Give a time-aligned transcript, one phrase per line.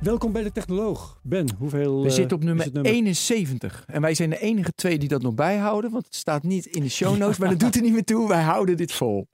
[0.00, 1.20] Welkom bij de Technoloog.
[1.22, 3.84] Ben, hoeveel We eh, zitten op nummer, het 71.
[3.86, 5.90] En wij zijn de enige twee die dat nog bijhouden.
[5.90, 7.38] Want het staat niet in de show notes.
[7.38, 8.28] Maar dat doet er niet meer toe.
[8.28, 9.26] Wij houden dit vol.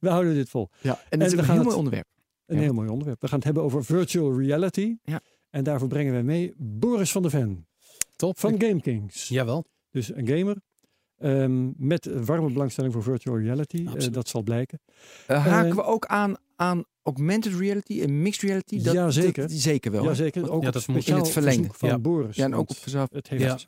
[0.00, 0.68] We houden dit vol.
[0.80, 2.06] Ja, en En dat is we een gaan heel het- mooi onderwerp.
[2.46, 2.62] Een Ja.
[2.62, 3.20] heel mooi onderwerp.
[3.20, 4.96] We gaan het hebben over virtual reality.
[5.02, 5.20] Ja.
[5.50, 7.66] En daarvoor brengen wij mee Boris van der Ven
[8.16, 8.38] Top.
[8.38, 9.28] van Game Kings.
[9.28, 9.64] Jawel.
[9.90, 10.56] Dus een gamer.
[11.18, 13.76] ehm, met warme belangstelling voor virtual reality.
[13.86, 14.14] Eh, Absoluut.
[14.14, 14.80] dat zal blijken.
[15.26, 18.82] Eh, haken we ook aan, aan augmented reality en mixed reality?
[18.82, 19.42] Dat, Ja, zeker.
[19.42, 20.00] dat- zeker wel.
[20.00, 21.68] Ook Ja, dat moet- speciaal in het verlengde.
[21.72, 21.98] van Ja.
[21.98, 22.36] Boris.
[22.36, 23.08] Ja, en ook op vanzelf.
[23.12, 23.48] Het heeft Ja.
[23.48, 23.60] Alles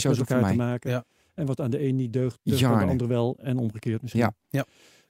[0.00, 0.66] speciaal met elkaar te mij.
[0.66, 0.90] maken.
[0.90, 1.04] Ja.
[1.34, 3.36] En wat aan de een niet deugt, deugt aan de ander wel.
[3.42, 4.22] En omgekeerd misschien.
[4.22, 4.34] Ja.
[4.48, 4.66] Ja.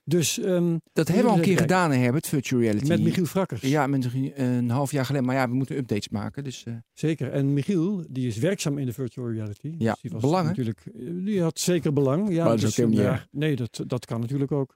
[0.07, 2.87] Dus ehm, Dat hebben we al een keer gedaan, Herbert, virtual reality.
[2.87, 3.61] met Michiel Frakkers.
[3.61, 5.27] Ja, met een, een half jaar geleden.
[5.27, 6.43] Maar ja, we moeten updates maken.
[6.43, 7.31] Dus eh, Zeker.
[7.31, 9.75] En Michiel, die is werkzaam in de virtual reality.
[9.77, 10.83] Ja, Dus die was belang, natuurlijk.
[10.85, 12.29] eh, Die had zeker belang.
[12.29, 13.27] Ja, Maar dat is dus, ook helemaal niet ja, erg.
[13.31, 14.75] Nee, dat, dat kan natuurlijk ook.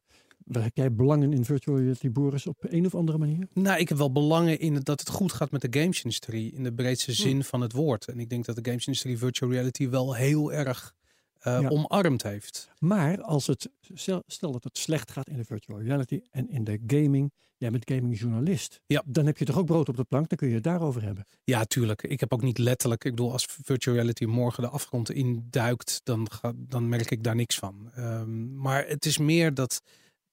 [0.51, 3.47] Heb jij belangen in virtual reality, Boris, op een of andere manier?
[3.53, 6.73] Nou, ik heb wel belangen in dat het goed gaat met de gamesindustrie in de
[6.73, 7.17] breedste Hm.
[7.17, 8.07] zin van het woord.
[8.07, 10.93] En ik denk dat de gamesindustrie virtual reality wel heel erg
[11.39, 11.69] eh, Ja.
[11.69, 12.69] omarmd heeft.
[12.79, 16.63] Maar als het, stel, stel dat het slecht gaat in de virtual reality en in
[16.63, 17.31] de gaming.
[17.57, 18.81] Jij bent gamingjournalist.
[18.85, 19.03] Ja.
[19.05, 20.29] Dan heb je toch ook brood op de plank.
[20.29, 21.25] Dan kun je het daarover hebben.
[21.43, 22.03] Ja, tuurlijk.
[22.03, 23.03] Ik heb ook niet letterlijk.
[23.03, 27.35] Ik bedoel, als virtual reality morgen de afgrond induikt, dan, ga, dan merk ik daar
[27.35, 27.89] niks van.
[27.93, 29.81] Ehm, maar het is meer dat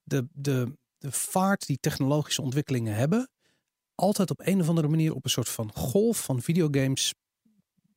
[0.06, 3.30] de, de, de vaart die technologische ontwikkelingen hebben,
[3.94, 7.14] altijd op een of andere manier op een soort van golf van videogames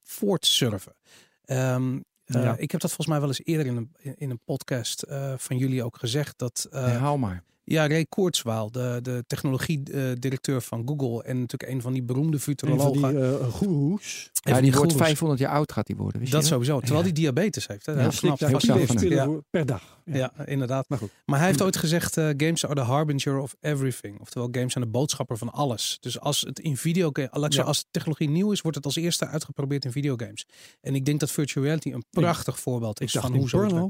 [0.03, 0.95] voortsurfen.
[1.41, 2.57] Ehm, eh, Ja.
[2.57, 5.57] Ik heb dat volgens mij wel eens eerder in een, in een podcast eh, van
[5.57, 6.37] jullie ook gezegd.
[6.37, 7.43] Dat eh, herhaal maar.
[7.71, 12.39] Ja, Ray Kurzweil, de, de technologie-directeur van Google en natuurlijk een van die beroemde Een
[12.39, 13.09] van futurologen.
[13.15, 14.29] die eh goeroes.
[14.43, 15.07] Een Ja, die die wordt goeroes.
[15.07, 16.19] 500 jaar oud gaat die worden.
[16.19, 16.79] Wist Dat je sowieso.
[16.79, 17.05] Terwijl Ja.
[17.05, 17.85] die diabetes heeft.
[17.85, 17.91] Hè?
[17.91, 18.05] Ja, hij
[18.37, 19.39] Daar heel spelen Ja.
[19.49, 19.97] per dag.
[20.05, 20.89] Ja, inderdaad.
[20.89, 21.09] Maar goed.
[21.25, 24.19] Maar hij heeft ooit gezegd: eh, games are the harbinger of everything.
[24.19, 25.97] Oftewel, games zijn de boodschapper van alles.
[25.99, 27.63] Dus als het in videogames, Ja.
[27.63, 30.45] als technologie nieuw is, wordt het als eerste uitgeprobeerd in videogames.
[30.81, 33.49] En ik denk dat virtual reality een prachtig voorbeeld is van hoe.
[33.73, 33.85] Eh,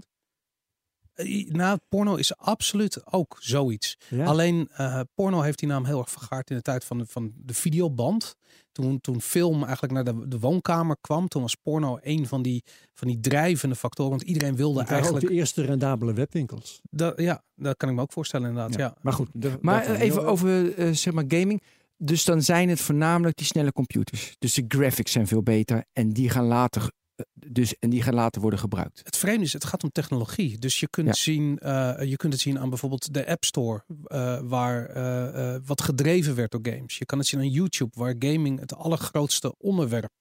[1.47, 3.97] Nou, porno is absoluut ook zoiets.
[4.07, 4.25] Ja.
[4.25, 7.31] Alleen eh, porno heeft die naam heel erg vergaard in de tijd van de, van
[7.35, 8.35] de videoband.
[8.71, 12.63] Toen, toen film eigenlijk naar de, de woonkamer kwam, toen was porno een van die,
[12.93, 14.09] van die drijvende factoren.
[14.11, 15.27] Want iedereen wilde waren ook eigenlijk.
[15.27, 16.79] de eerste rendabele webwinkels.
[16.89, 18.75] Dat, ja, dat kan ik me ook voorstellen inderdaad.
[18.77, 18.95] Ja.
[19.01, 19.29] Maar goed.
[19.33, 21.61] de- Maar eh, even heel- over eh, zeg maar gaming.
[21.97, 24.35] Dus dan zijn het voornamelijk die snelle computers.
[24.39, 26.87] Dus de graphics zijn veel beter en die gaan later, eh,
[27.33, 29.01] dus, en die gaan later worden gebruikt.
[29.03, 30.57] Het vreemde is, het gaat om technologie.
[30.57, 31.13] Dus je kunt, Ja.
[31.13, 35.81] zien, eh, je kunt het zien aan bijvoorbeeld de App Store, eh, waar eh, wat
[35.81, 36.97] gedreven werd door games.
[36.97, 40.11] Je kan het zien aan YouTube, waar gaming het allergrootste onderwerp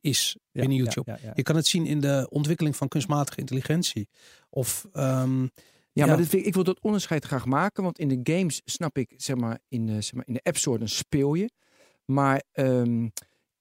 [0.00, 1.18] is Ja, binnen YouTube.
[1.22, 1.32] ja.
[1.34, 4.08] Je kan het zien in de ontwikkeling van kunstmatige intelligentie.
[4.50, 5.46] Of ehm,
[5.92, 7.82] Ja, maar vind ik, ik wil dat onderscheid graag maken.
[7.82, 10.56] Want in de games snap ik, zeg maar, in de, zeg maar, in de App
[10.56, 11.50] Store dan speel je.
[12.04, 13.08] Maar ehm,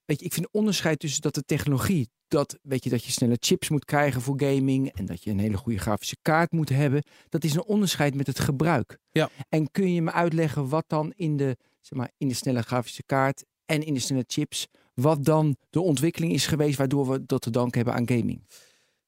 [0.06, 3.38] weet je, ik vind onderscheid tussen dat de technologie, dat, weet je, dat je snelle
[3.40, 7.04] chips moet krijgen voor gaming en dat je een hele goede grafische kaart moet hebben.
[7.30, 8.98] Dat is een onderscheid met het gebruik.
[9.12, 9.30] Ja.
[9.50, 13.04] En kun je me uitleggen wat dan in de, zeg maar, in de snelle grafische
[13.04, 17.42] kaart en in de snelle chips, wat dan de ontwikkeling is geweest waardoor we dat
[17.42, 18.48] te danken hebben aan gaming?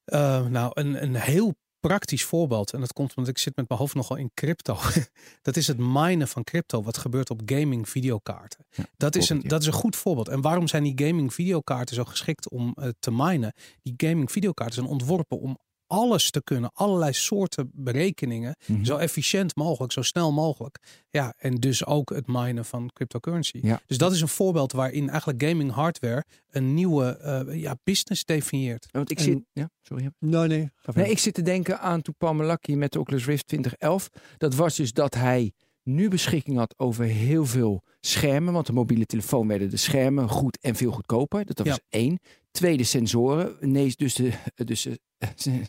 [0.03, 1.55] Eh, nou, een, een heel
[1.87, 2.73] praktisch voorbeeld.
[2.73, 4.77] En dat komt omdat ik zit met mijn hoofd nogal in crypto.
[5.41, 6.83] dat is het minen van crypto.
[6.83, 8.65] Wat gebeurt op gaming videokaarten.
[8.97, 9.49] dat, is een, ja.
[9.49, 10.27] dat is een goed voorbeeld.
[10.27, 13.53] En waarom zijn die gaming videokaarten zo geschikt om eh, te minen?
[13.81, 16.71] Die gaming videokaarten zijn ontworpen om alles te kunnen.
[16.73, 18.55] Allerlei soorten berekeningen.
[18.65, 18.83] Mhm.
[18.83, 20.77] Zo efficiënt mogelijk, zo snel mogelijk.
[21.09, 23.59] Ja, en dus ook het minen van cryptocurrency.
[23.61, 23.81] Ja.
[23.85, 28.87] Dus dat is een voorbeeld waarin eigenlijk gaming hardware een nieuwe eh, ja, business definieert.
[28.91, 30.09] Want ik En- zit, ja, sorry.
[30.19, 30.69] Nee, nee.
[30.93, 34.09] Nee, ik zit te denken aan toen Paul Malaki met de Oculus Rift 2011.
[34.37, 35.51] Dat was dus dat hij
[35.83, 38.53] nu beschikking had over heel veel schermen.
[38.53, 41.45] Want de mobiele telefoon werden de schermen goed en veel goedkoper.
[41.45, 42.19] Dat was één.
[42.57, 43.55] Tweede, sensoren.
[43.59, 44.99] Nee, dus de, dus de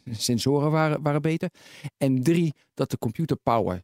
[0.13, 1.51] sensoren waren, waren beter.
[1.97, 3.83] En drie, dat de computer power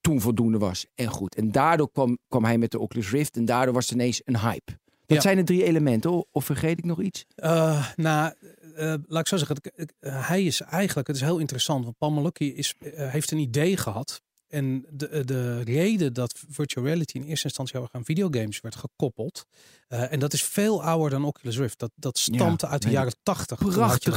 [0.00, 1.34] toen voldoende was en goed.
[1.34, 4.38] En daardoor kwam, kwam hij met de Oculus Rift en daardoor was het ineens een
[4.38, 4.78] hype.
[5.06, 5.20] Dat Ja.
[5.22, 6.24] zijn de drie elementen.
[6.34, 7.24] Of- vergeet ik nog iets?
[7.34, 8.32] Eh, nou,
[8.74, 9.56] eh, laat ik zo zeggen.
[10.00, 11.84] hij is eigenlijk, het is heel interessant.
[11.84, 14.22] Want Paul Malaki is, eh, heeft een idee gehad.
[14.48, 19.46] En de, de reden dat virtual reality in eerste instantie aan videogames werd gekoppeld.
[19.88, 21.78] eh, en dat is veel ouder dan Oculus Rift.
[21.78, 23.58] Dat, dat stampte uit de jaren tachtig.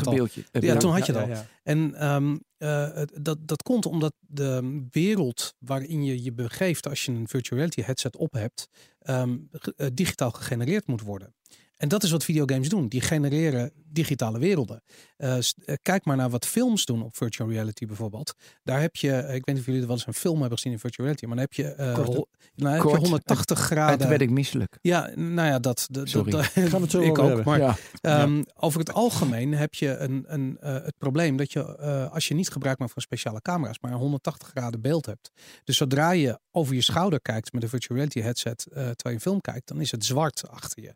[0.05, 0.13] Al.
[0.13, 0.43] beeldje.
[0.51, 1.41] Eh, Ja, toen had je Ja, dat ja, al.
[1.41, 1.47] ja.
[1.63, 7.11] En ehm, eh, dat, dat komt omdat de wereld waarin je je begeeft als je
[7.11, 8.67] een virtual reality headset op hebt,
[8.99, 9.37] ehm,
[9.75, 11.33] eh, digitaal gegenereerd moet worden.
[11.79, 12.87] En dat is wat videogames doen.
[12.87, 14.83] Die genereren digitale werelden.
[15.17, 15.41] Eh, eh,
[15.81, 18.33] kijk maar naar wat films doen op virtual reality bijvoorbeeld.
[18.63, 20.57] Daar heb je, eh, ik weet niet of jullie er wel eens een film hebben
[20.57, 23.01] gezien in virtual reality, maar dan heb je, eh, hol- nou, heb je Kort.
[23.01, 23.97] 180 En graden.
[23.99, 24.77] toen werd ik misselijk.
[24.81, 25.87] Ja, nou ja, dat.
[25.91, 26.31] dat Sorry.
[26.31, 27.27] dat- Gaan we het zo ik ook.
[27.27, 27.45] hebben.
[27.45, 27.75] Maar ja.
[28.01, 32.27] Ehm, Over het algemeen heb je een, een, eh, het probleem dat je, eh, als
[32.27, 35.31] je niet gebruik maakt van speciale camera's, maar een 180 graden beeld hebt.
[35.63, 39.09] Dus zodra je over je schouder kijkt met een virtual reality headset, eh, terwijl je
[39.11, 40.95] een film kijkt, dan is het zwart achter je.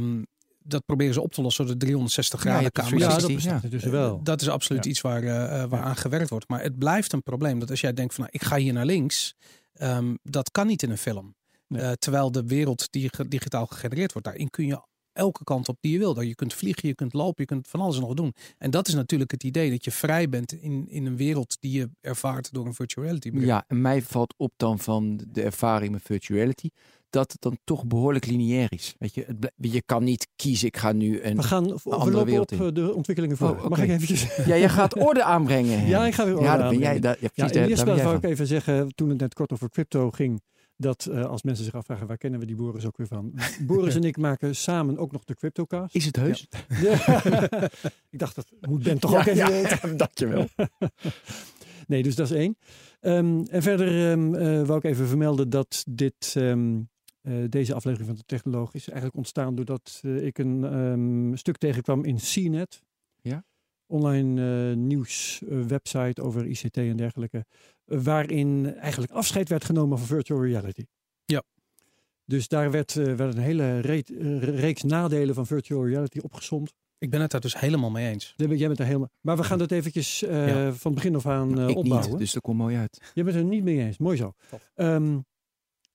[0.00, 0.22] Ehm,
[0.62, 3.12] dat proberen ze op te lossen door de 360 Ja, je graden een camera's.
[3.14, 4.22] Ja, dat 360, bestaat dus wel.
[4.22, 4.90] Dat is absoluut Ja.
[4.90, 6.48] iets waar, eh, eh, waar aan gewerkt wordt.
[6.48, 8.86] Maar het blijft een probleem dat als jij denkt van nou, ik ga hier naar
[8.86, 9.34] links,
[9.72, 11.34] ehm, dat kan niet in een film.
[11.66, 11.82] Nee.
[11.82, 15.76] Eh, terwijl de wereld die ge- digitaal gegenereerd wordt, daarin kun je elke kant op
[15.80, 16.14] die je wil.
[16.14, 18.34] Dat Je kunt vliegen, je kunt lopen, je kunt van alles nog doen.
[18.58, 21.72] En dat is natuurlijk het idee dat je vrij bent in, in een wereld die
[21.72, 23.30] je ervaart door een virtual reality.
[23.30, 23.46] bril.
[23.46, 26.68] Ja, en mij valt op dan van de ervaring met virtuality
[27.10, 28.94] dat het dan toch behoorlijk lineair is.
[28.98, 31.36] Weet je, het je kan niet kiezen, ik ga nu een...
[31.36, 32.66] We gaan andere wereld op in.
[32.66, 33.48] eh, de ontwikkelingen voor.
[33.50, 33.68] Oh, oké.
[33.68, 34.36] Mag ik eventjes?
[34.46, 35.86] Ja, jij gaat orde aanbrengen.
[35.86, 36.92] Ja, ik ga weer orde Ja, dat ben jij.
[36.94, 37.18] aanbrengen.
[37.20, 39.70] Dat, ja, Ja, in eerste plaats wou ik even zeggen, toen het net kort over
[39.70, 40.42] crypto ging,
[40.76, 43.32] dat eh, als mensen zich afvragen, waar kennen we die Boris ook weer van?
[43.66, 45.94] Boris en ik maken samen ook nog de CryptoCast.
[45.94, 46.48] Is het heus?
[46.82, 46.92] Ja.
[48.10, 49.96] ik dacht, dat moet Ben toch ook even weten.
[49.96, 50.46] dankjewel.
[51.86, 52.56] Nee, dus dat is één.
[53.00, 56.80] Ehm, en verder eh, wou ik even vermelden dat dit, ehm,
[57.20, 61.56] eh, deze aflevering van de Technoloog is eigenlijk ontstaan doordat eh, ik een ehm, stuk
[61.56, 62.82] tegenkwam in CNET.
[63.20, 63.44] Ja.
[63.86, 67.44] Online eh, nieuws eh, website over ICT en dergelijke.
[67.84, 70.84] waarin eigenlijk afscheid werd genomen van virtual reality.
[71.24, 71.42] Ja.
[72.24, 76.72] Dus daar werd, eh, werd een hele reet- reeks nadelen van virtual reality opgesomd.
[76.98, 78.34] Ik ben het daar dus helemaal mee eens.
[78.36, 79.10] Jij bent er helemaal.
[79.20, 80.72] Maar we gaan dat eventjes eh, Ja.
[80.72, 82.10] van begin af aan eh, ik opbouwen.
[82.10, 83.10] niet, dus dat komt mooi uit.
[83.14, 83.98] Je bent het er niet mee eens.
[83.98, 84.32] Mooi zo.
[84.50, 84.70] Tof.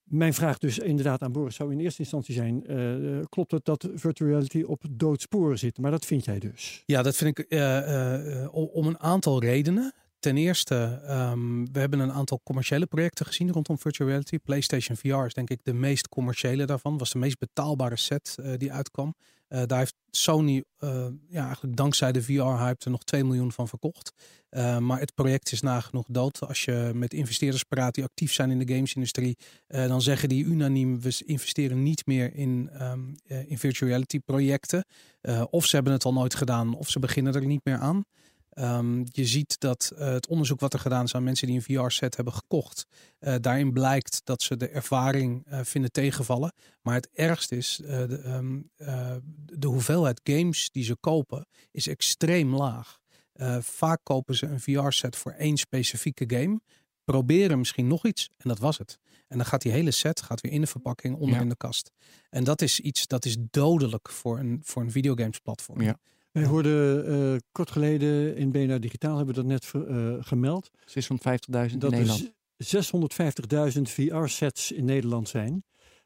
[0.05, 3.87] Mijn vraag dus inderdaad aan Boris zou in eerste instantie zijn: eh, klopt het dat
[3.93, 5.77] virtual reality op doodsporen zit?
[5.77, 6.83] Maar dat vind jij dus.
[6.85, 9.93] Ja, dat vind ik eh, eh, om een aantal redenen.
[10.19, 14.37] Ten eerste, ehm, we hebben een aantal commerciële projecten gezien rondom virtual reality.
[14.37, 16.97] PlayStation VR is denk ik de meest commerciële daarvan.
[16.97, 19.15] Was de meest betaalbare set die uitkwam.
[19.47, 23.68] Eh, daar heeft Sony eh, ja, eigenlijk dankzij de VR-hype er nog 2 miljoen van
[23.68, 24.12] verkocht.
[24.50, 26.47] Eh, maar het project is nagenoeg dood.
[26.47, 29.38] Als je met investeerders praat die actief zijn in de gamesindustrie,
[29.68, 34.86] dan zeggen die unaniem, we investeren niet meer in, eh, in virtual reality projecten.
[35.50, 38.03] Of ze hebben het al nooit gedaan, of ze beginnen er niet meer aan.
[38.55, 41.61] Ehm, je ziet dat eh, het onderzoek wat er gedaan is aan mensen die een
[41.83, 42.85] VR-set hebben gekocht,
[43.19, 46.53] eh, daarin blijkt dat ze de ervaring eh, vinden tegenvallen.
[46.81, 49.15] Maar het ergste is, de, ehm, eh,
[49.45, 52.99] de hoeveelheid games die ze kopen is extreem laag.
[53.59, 56.59] Vaak kopen ze een VR-set voor één specifieke game,
[57.03, 58.97] proberen misschien nog iets en dat was het.
[59.27, 61.41] En dan gaat die hele set gaat weer in de verpakking onder Ja.
[61.41, 61.91] in de kast.
[62.29, 65.81] En dat is iets dat is dodelijk voor een, voor een videogames platform.
[65.81, 65.97] Ja.
[66.35, 70.69] Wij hoorden eh, kort geleden in BNR Digitaal hebben we dat net ver- eh, gemeld.
[70.85, 72.31] 650.000 in Dat Nederland.
[72.57, 72.69] er z-
[73.77, 75.63] 650.000 VR-sets in Nederland zijn.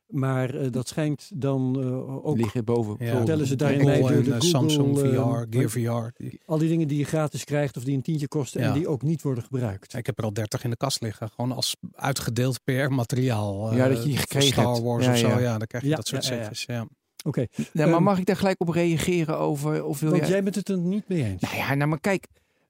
[0.08, 2.96] Maar eh, dat schijnt dan eh, ook liggen boven.
[3.00, 6.24] Ja, tellen ze daarin mee de- en, de Google, Samsung VR, Gear VR.
[6.46, 9.02] Al die dingen die je gratis krijgt of die een tientje kosten en die ook
[9.02, 9.94] niet worden gebruikt.
[9.94, 11.30] Ik heb er al 30 in de kast liggen.
[11.30, 13.76] Gewoon als uitgedeeld PR-materiaal.
[13.76, 14.84] Ja, eh, dat je gekregen Star hebt.
[14.84, 15.28] Wars Ja, of zo.
[15.28, 15.40] ja.
[15.40, 16.88] Ja, dan krijg je Ja, dat soort ja, ja,
[17.24, 17.30] Ja.
[17.30, 19.84] Oké, maar Ehm, mag ik daar gelijk op reageren over?
[19.84, 20.32] Of wil want jij...
[20.32, 21.42] jij bent het er niet mee eens.
[21.42, 22.28] Nou ja, nou maar kijk.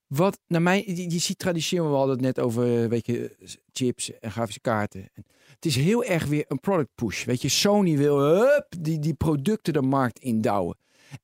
[0.08, 3.36] Wat naar mij, je, je ziet traditioneel, we hadden het net over, weet je,
[3.74, 5.01] chips en grafische kaarten.
[5.13, 5.25] En
[5.56, 7.25] het is heel erg weer een product push.
[7.25, 10.77] Weet je, Sony wil hup, die, die producten de markt indouwen.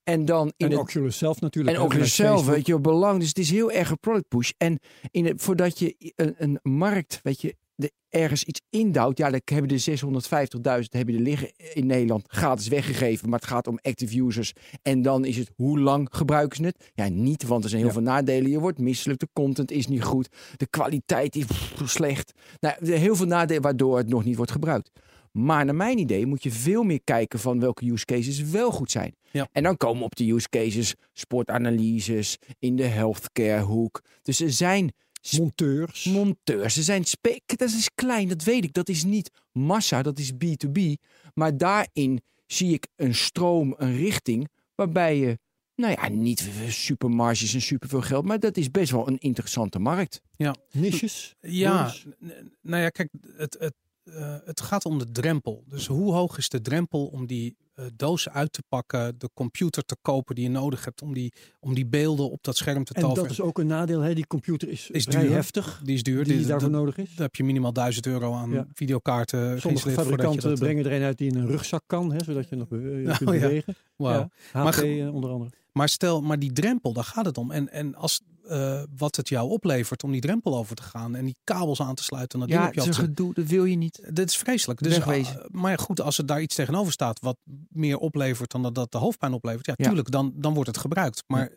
[0.03, 1.77] En dan in en het, Oculus zelf natuurlijk.
[1.77, 2.55] en vanuit zelf, Facebook.
[2.55, 3.19] weet je, belang.
[3.19, 4.51] Dus het is heel erg een product push.
[4.57, 4.79] En
[5.11, 9.41] in het, voordat je een, een markt, weet je, de, ergens iets indouwt, ja, dan
[9.45, 13.29] hebben de 650.000 hebben er liggen in Nederland gratis weggegeven.
[13.29, 14.53] Maar het gaat om active users.
[14.81, 16.91] En dan is het, hoe lang gebruiken ze het?
[16.93, 17.95] Ja, niet, want er zijn heel Ja.
[17.97, 18.51] veel nadelen.
[18.51, 21.45] Je wordt misselijk, de content is niet goed, de kwaliteit is
[21.83, 22.31] slecht.
[22.59, 24.91] Nou, er heel veel nadelen waardoor het nog niet wordt gebruikt.
[25.31, 28.91] Maar naar mijn idee moet je veel meer kijken van welke use cases wel goed
[28.91, 29.15] zijn.
[29.31, 29.47] Ja.
[29.51, 34.01] En dan komen op de use cases sportanalyses, in de healthcare hoek.
[34.21, 34.91] Dus er zijn
[35.31, 36.03] Monteurs.
[36.03, 37.03] monteurs, er zijn
[37.45, 38.73] Dat is klein, dat weet ik.
[38.73, 40.79] Dat is niet massa, dat is B2B.
[41.33, 45.39] Maar daarin zie ik een stroom, een richting waarbij je
[45.75, 50.21] Nou ja, niet supermarges en superveel geld, maar dat is best wel een interessante markt.
[50.71, 51.35] Niches?
[51.41, 52.05] Ja, Boris?
[52.05, 53.73] n- n- nou ja, kijk, het, het,
[54.05, 55.63] eh, het gaat om de drempel.
[55.69, 59.85] Dus hoe hoog is de drempel om die eh, doos uit te pakken, de computer
[59.85, 62.93] te kopen die je nodig hebt om die, om die beelden op dat scherm te
[62.93, 63.23] En toveren?
[63.23, 63.99] dat is ook een nadeel.
[64.01, 64.13] Hè?
[64.15, 65.31] Die computer is, Is vrij duur.
[65.31, 65.81] heftig.
[65.83, 66.23] die is duur.
[66.23, 67.15] Die, Die- daarvoor nodig is.
[67.15, 68.67] Dan heb je minimaal 1000 euro aan Ja.
[68.73, 69.61] videokaarten.
[69.61, 72.49] Sommige fabrikanten dat, eh, brengen er een uit die in een rugzak kan, hè, zodat
[72.49, 72.75] je nog je
[73.09, 73.39] Oh, kunt ja.
[73.47, 73.75] bewegen.
[73.95, 74.19] Wauw.
[74.19, 75.51] Ja, HP Maar ge- onder andere.
[75.71, 77.51] Maar stel, maar die drempel, daar gaat het om.
[77.51, 81.25] En, en als eh, wat het jou oplevert om die drempel over te gaan en
[81.25, 83.99] die kabels aan te sluiten en dat Ja, het is gedoe, dat wil je niet.
[84.13, 84.83] Dit is vreselijk.
[84.83, 87.37] Dus, ah, maar ja, goed, als er daar iets tegenover staat wat
[87.69, 89.85] meer oplevert dan dat, dat de hoofdpijn oplevert, ja, Ja.
[89.85, 91.23] tuurlijk, dan, dan wordt het gebruikt.
[91.27, 91.49] Maar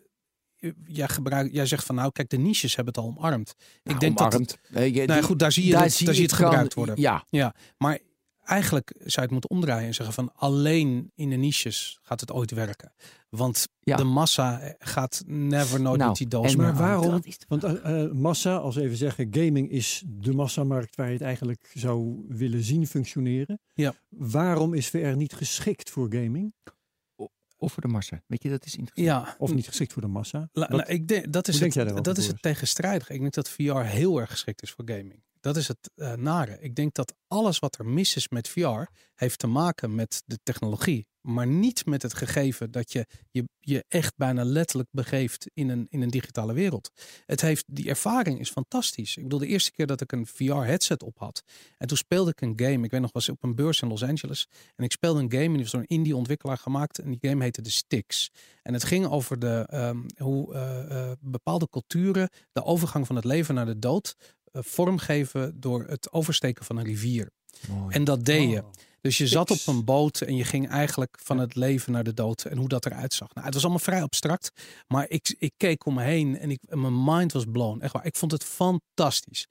[0.59, 3.53] eh, jij, gebruikt, jij zegt van nou, kijk, de niches hebben het al omarmd.
[3.83, 4.31] Ik denk dat.
[4.69, 6.45] Nee, je- Nou ja, die- goed, daar zie je, het, daar zie je het kan-
[6.45, 6.95] gebruikt worden.
[7.29, 7.99] Ja, Maar
[8.43, 12.31] eigenlijk zou je het moeten omdraaien en zeggen van alleen in de niches gaat het
[12.31, 12.93] ooit werken.
[13.29, 13.95] Want Ja.
[13.95, 16.77] de massa gaat never nooit Nou, met die doos maar aan.
[16.77, 17.21] waarom?
[17.47, 21.21] Want eh, eh, massa, als we even zeggen, gaming is de massamarkt waar je het
[21.21, 23.59] eigenlijk zou willen zien functioneren.
[23.73, 23.93] Ja.
[24.09, 26.53] Waarom is VR niet geschikt voor gaming?
[27.61, 28.21] of voor de massa.
[28.27, 29.07] Weet je, dat is interessant.
[29.25, 30.49] Ja, Of niet geschikt voor de massa?
[30.53, 33.13] La- Dat- nou, ik denk, dat is, hoe denk jij het, dat is het tegenstrijdige.
[33.13, 35.23] Ik denk dat VR heel erg geschikt is voor gaming.
[35.39, 36.57] Dat is het eh, nare.
[36.59, 38.81] Ik denk dat alles wat er mis is met VR
[39.15, 41.07] heeft te maken met de technologie.
[41.21, 45.87] Maar niet met het gegeven dat je je, je echt bijna letterlijk begeeft in een,
[45.89, 46.91] in een digitale wereld.
[47.25, 49.17] Het heeft, die ervaring is fantastisch.
[49.17, 51.43] Ik bedoel, de eerste keer dat ik een VR-headset op had.
[51.77, 52.85] En toen speelde ik een game.
[52.85, 54.47] Ik weet nog, was op een beurs in Los Angeles.
[54.75, 56.99] En ik speelde een game en die was door een indie-ontwikkelaar gemaakt.
[56.99, 58.31] En die game heette The Sticks.
[58.61, 63.25] En het ging over de, ehm, hoe eh, eh, bepaalde culturen de overgang van het
[63.25, 64.15] leven naar de dood
[64.51, 67.31] vormgeven door het oversteken van een rivier.
[67.67, 67.95] Mooi.
[67.95, 68.63] En dat deed je.
[68.63, 68.69] Oh.
[69.01, 72.13] Dus je zat op een boot en je ging eigenlijk van het leven naar de
[72.13, 73.33] dood en hoe dat eruit zag.
[73.33, 74.51] Nou, het was allemaal vrij abstract,
[74.87, 77.81] maar ik, ik keek om me heen en, ik, en mijn mind was blown.
[77.81, 79.47] Echt waar, ik vond het fantastisch.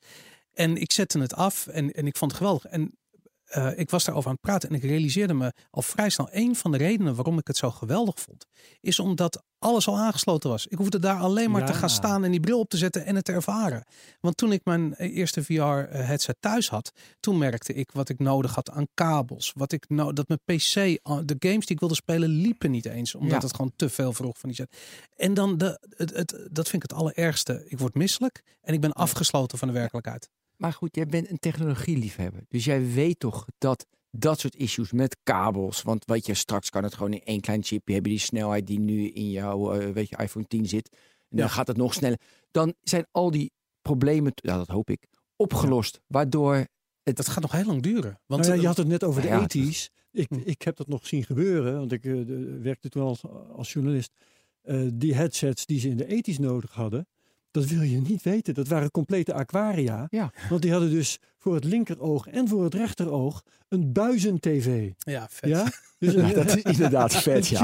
[0.52, 2.64] En ik zette het af en, en ik vond het geweldig.
[2.64, 2.99] En
[3.45, 6.28] eh, ik was daarover aan het praten en ik realiseerde me al vrij snel.
[6.31, 8.47] Een van de redenen waarom ik het zo geweldig vond,
[8.81, 10.67] is omdat alles al aangesloten was.
[10.67, 13.15] Ik hoefde daar alleen maar te gaan staan en die bril op te zetten en
[13.15, 13.85] het te ervaren.
[14.21, 18.71] Want toen ik mijn eerste VR-headset thuis had, toen merkte ik wat ik nodig had
[18.71, 19.53] aan kabels.
[19.57, 22.87] Wat ik no dat mijn PC, aan- de games die ik wilde spelen, liepen niet
[22.87, 23.15] eens.
[23.15, 23.47] Omdat Ja.
[23.47, 24.77] het gewoon te veel vroeg van die set.
[25.17, 27.65] En dan, de, het, het, dat vind ik het allerergste.
[27.67, 30.29] Ik word misselijk en ik ben afgesloten van de werkelijkheid.
[30.57, 32.43] Maar goed, jij bent een technologieliefhebber.
[32.49, 35.83] Dus jij weet toch dat dat soort issues met kabels.
[35.83, 38.11] Want weet je, straks kan het gewoon in één klein chipje hebben.
[38.12, 40.88] Die snelheid die nu in jouw eh, weet je, iPhone 10 zit.
[40.93, 41.53] En dan Ja.
[41.53, 42.19] gaat het nog sneller.
[42.50, 43.50] Dan zijn al die
[43.83, 46.00] problemen, ja, dat hoop ik, opgelost.
[46.07, 46.67] Waardoor
[47.03, 48.21] Dat gaat nog heel lang duren.
[48.27, 49.88] Want nou ja, je eh, had het net over de Ja, het 80s.
[50.12, 50.41] Ik, Hm.
[50.45, 52.12] ik heb dat nog zien gebeuren, want ik eh,
[52.62, 53.23] werkte toen als,
[53.57, 54.12] als journalist.
[54.62, 57.07] Eh, die headsets die ze in de 80s nodig hadden,
[57.50, 58.55] dat wil je niet weten.
[58.55, 60.07] Dat waren complete aquaria.
[60.11, 60.33] Ja.
[60.49, 64.90] Want die hadden dus voor het linkeroog en voor het rechteroog een buizen-tv.
[64.99, 65.50] ja, vet.
[65.50, 65.67] Ja?
[65.99, 67.59] Dus een, dat is inderdaad een vet, ja.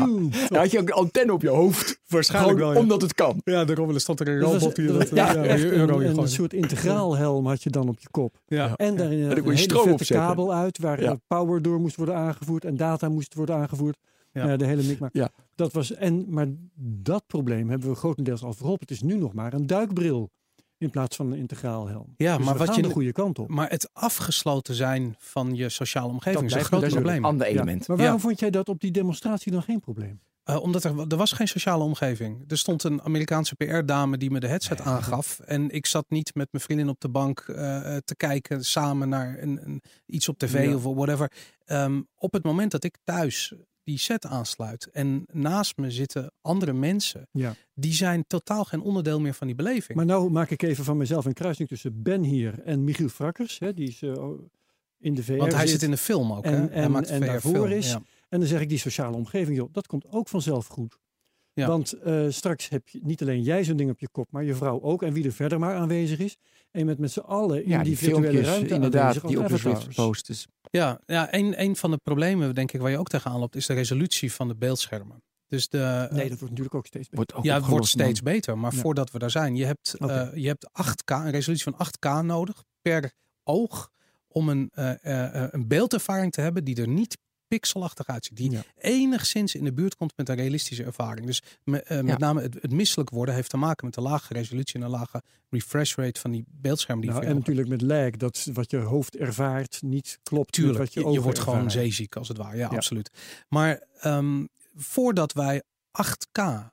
[0.48, 2.00] Dan had je ook een antenne op je hoofd.
[2.08, 2.82] Waarschijnlijk Gewoon wel, ja.
[2.88, 3.40] omdat het kan.
[3.44, 6.52] Ja, daarom stond er een robot die dat ja, echt een euro een, een soort
[6.52, 8.38] integraalhelm had je dan op je kop.
[8.46, 8.72] Ja.
[8.76, 10.26] En daarin dan een kon je hele stroom vette opzetten.
[10.26, 11.10] kabel uit waar Ja.
[11.10, 13.96] eh, power door moest worden aangevoerd en data moest worden aangevoerd.
[14.34, 14.46] Ja.
[14.46, 14.56] Ja.
[14.56, 15.12] de hele mikmak.
[15.12, 15.30] Ja.
[15.54, 16.46] Dat was, en, maar
[16.80, 18.80] dat probleem hebben we grotendeels al voorop.
[18.80, 20.30] Het is nu nog maar een duikbril
[20.78, 22.14] in plaats van een integraalhelm.
[22.16, 23.48] Ja, Dus maar we wat gaan je de goede kant op.
[23.48, 27.24] Maar het afgesloten zijn van je sociale omgeving Dat is een groot probleem.
[27.24, 27.52] Ander Ja.
[27.52, 27.88] element.
[27.88, 28.22] Maar waarom Ja.
[28.22, 30.20] vond jij dat op die demonstratie dan geen probleem?
[30.44, 32.44] Eh, omdat er, er was geen sociale omgeving.
[32.50, 35.40] Er stond een Amerikaanse PR-dame die me de headset aangaf.
[35.40, 39.08] En ik zat niet met mijn vriendin op de bank eh, eh, te kijken samen
[39.08, 40.74] naar een, een, iets op tv Ja.
[40.74, 41.32] of whatever.
[41.64, 46.72] Ehm, op het moment dat ik thuis die set aansluit en naast me zitten andere
[46.72, 47.54] mensen, Ja.
[47.74, 49.96] die zijn totaal geen onderdeel meer van die beleving.
[49.96, 53.58] Maar nou maak ik even van mezelf een kruising tussen Ben hier en Michiel Frakkers.
[53.58, 54.28] Hè, die is eh,
[54.98, 56.44] in de VR Want hij zit in de film ook.
[56.44, 56.58] en- hè?
[56.60, 58.02] hij en- maakt en VR daarvoor is- ja.
[58.28, 60.98] En dan zeg ik die sociale omgeving, joh, dat komt ook vanzelf goed.
[61.52, 61.66] Ja.
[61.66, 64.54] Want eh, straks heb je niet alleen jij zo'n ding op je kop, maar je
[64.54, 65.02] vrouw ook.
[65.02, 66.36] En wie er verder maar aanwezig is.
[66.74, 69.40] En je bent met z'n allen in Ja, die, die virtuele filmpjes, ruimte inderdaad, die
[69.40, 70.46] op de posters.
[70.70, 73.66] Ja, ja een, een van de problemen, denk ik, waar je ook tegenaan loopt, is
[73.66, 75.22] de resolutie van de beeldschermen.
[75.48, 77.16] Dus de, Nee, eh, dat wordt natuurlijk ook steeds beter.
[77.16, 78.04] Wordt ook ja, het wordt man.
[78.04, 78.58] steeds beter.
[78.58, 78.78] Maar Ja.
[78.78, 82.64] voordat we daar zijn, je hebt, eh, je hebt 8K, een resolutie van 8K nodig
[82.82, 83.12] per
[83.44, 83.90] oog
[84.28, 88.36] om een, eh, een beeldervaring te hebben die er niet pixelachtig uitziet.
[88.36, 88.62] Die Ja.
[88.78, 91.26] enigszins in de buurt komt met een realistische ervaring.
[91.26, 92.16] Dus me- eh, met Ja.
[92.18, 95.22] name het, het misselijk worden heeft te maken met de lage resolutie en een lage
[95.50, 99.16] refresh rate van die beeldschermen die Nou, en natuurlijk met lag, dat wat je hoofd
[99.16, 102.56] ervaart niet klopt Tuurlijk, wat je, je, je ogen wordt gewoon zeeziek als het ware.
[102.56, 102.76] Ja, Ja.
[102.76, 103.10] absoluut.
[103.48, 104.44] Maar ehm,
[104.76, 106.72] voordat wij 8K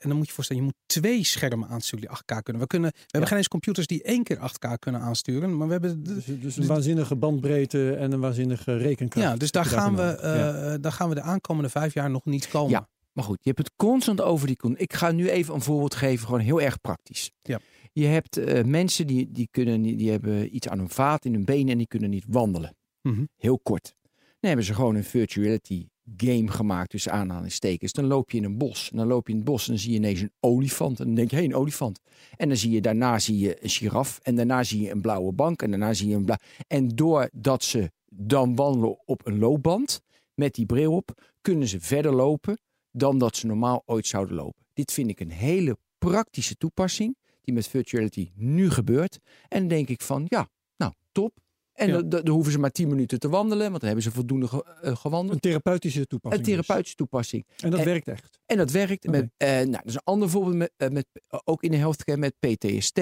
[0.00, 2.62] en dan moet je voorstellen, je moet twee schermen aansturen die 8K kunnen.
[2.62, 5.72] We, kunnen, we hebben geen eens computers die één keer 8K kunnen aansturen, maar we
[5.72, 6.02] hebben...
[6.02, 9.26] de- Dus, dus een waanzinnige bandbreedte en een waanzinnige rekenkracht.
[9.26, 10.02] ja, dus daar gaan, we.
[10.22, 10.54] Ja.
[10.72, 12.70] eh, daar gaan we de aankomende vijf jaar nog niet komen.
[12.70, 12.88] Ja.
[13.12, 14.56] Maar goed, je hebt het constant over die...
[14.74, 17.30] Ik ga nu even een voorbeeld geven, gewoon heel erg praktisch.
[17.42, 17.58] Ja.
[17.92, 21.32] Je hebt eh, mensen die, die, kunnen, niet- die hebben iets aan hun vaat in
[21.34, 22.76] hun benen en die kunnen niet wandelen.
[23.02, 23.24] Mhm.
[23.36, 23.94] Heel kort.
[24.12, 25.86] Dan hebben ze gewoon een virtuality
[26.16, 27.92] game gemaakt tussen aanhalingstekens.
[27.92, 28.90] Dan loop je in een bos.
[28.90, 31.00] En dan loop je in het bos en dan zie je ineens een olifant.
[31.00, 32.00] En dan denk je, hé, een olifant.
[32.36, 34.18] En dan zie je daarna zie je een giraf.
[34.22, 35.62] En daarna zie je een blauwe bank.
[35.62, 36.38] En daarna zie je een blauw...
[36.66, 40.00] En doordat ze dan wandelen op een loopband
[40.34, 42.58] met die bril op, kunnen ze verder lopen
[42.92, 44.64] dan dat ze normaal ooit zouden lopen.
[44.72, 49.18] Dit vind ik een hele praktische toepassing die met virtuality nu gebeurt.
[49.48, 51.38] En dan denk ik van, ja, nou, top.
[51.80, 52.02] En Ja.
[52.02, 54.64] dan, dan hoeven ze maar 10 minuten te wandelen, want dan hebben ze voldoende ge-
[54.82, 55.34] eh, gewandeld.
[55.34, 56.46] Een therapeutische toepassing.
[56.46, 57.44] Een therapeutische toepassing.
[57.48, 57.62] dus.
[57.62, 58.39] En dat en- werkt echt.
[58.50, 59.06] En dat werkt.
[59.06, 61.06] Met, eh, nou, dat is een ander voorbeeld met, eh, met,
[61.44, 62.98] ook in de healthcare met PTSD.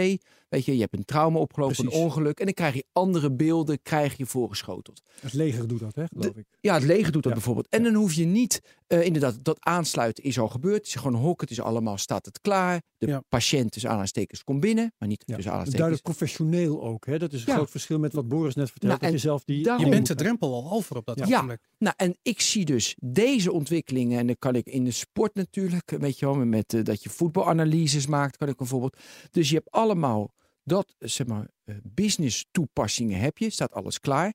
[0.49, 1.95] Weet je, je hebt een trauma opgelopen, Precies.
[1.95, 2.39] een ongeluk.
[2.39, 5.03] En dan krijg je andere beelden krijg je voorgeschoteld.
[5.21, 6.47] Het leger doet dat, hè, geloof ik.
[6.61, 7.39] Ja, het leger doet dat Ja.
[7.39, 7.67] bijvoorbeeld.
[7.69, 10.77] En dan hoef je niet, eh, inderdaad, dat aansluiten is al gebeurd.
[10.77, 12.83] Het is gewoon hok, het is allemaal, staat het klaar.
[12.99, 13.23] De Ja.
[13.29, 15.35] patiënt tussen aanhalingstekens komt binnen, maar niet Ja.
[15.35, 15.99] tussen aanhalingstekens.
[16.01, 16.03] Duidelijk
[16.39, 17.07] professioneel ook.
[17.07, 17.19] Hè?
[17.19, 17.55] Dat is een Ja.
[17.55, 18.87] groot verschil met wat Boris net vertelde.
[18.87, 19.63] Nou, dat en je zelf die...
[19.63, 21.25] daarom- Je bent de drempel al over op dat Ja.
[21.35, 21.61] ogenblik.
[21.79, 25.91] Nou, en ik zie dus deze ontwikkelingen, en dan kan ik in de sport natuurlijk,
[25.99, 28.97] weet je wel, met eh, dat je voetbalanalyses maakt, kan ik een voorbeeld.
[29.31, 30.33] Dus je hebt allemaal
[30.65, 34.33] dat, zeg maar, eh, business toepassingen heb je, staat alles klaar.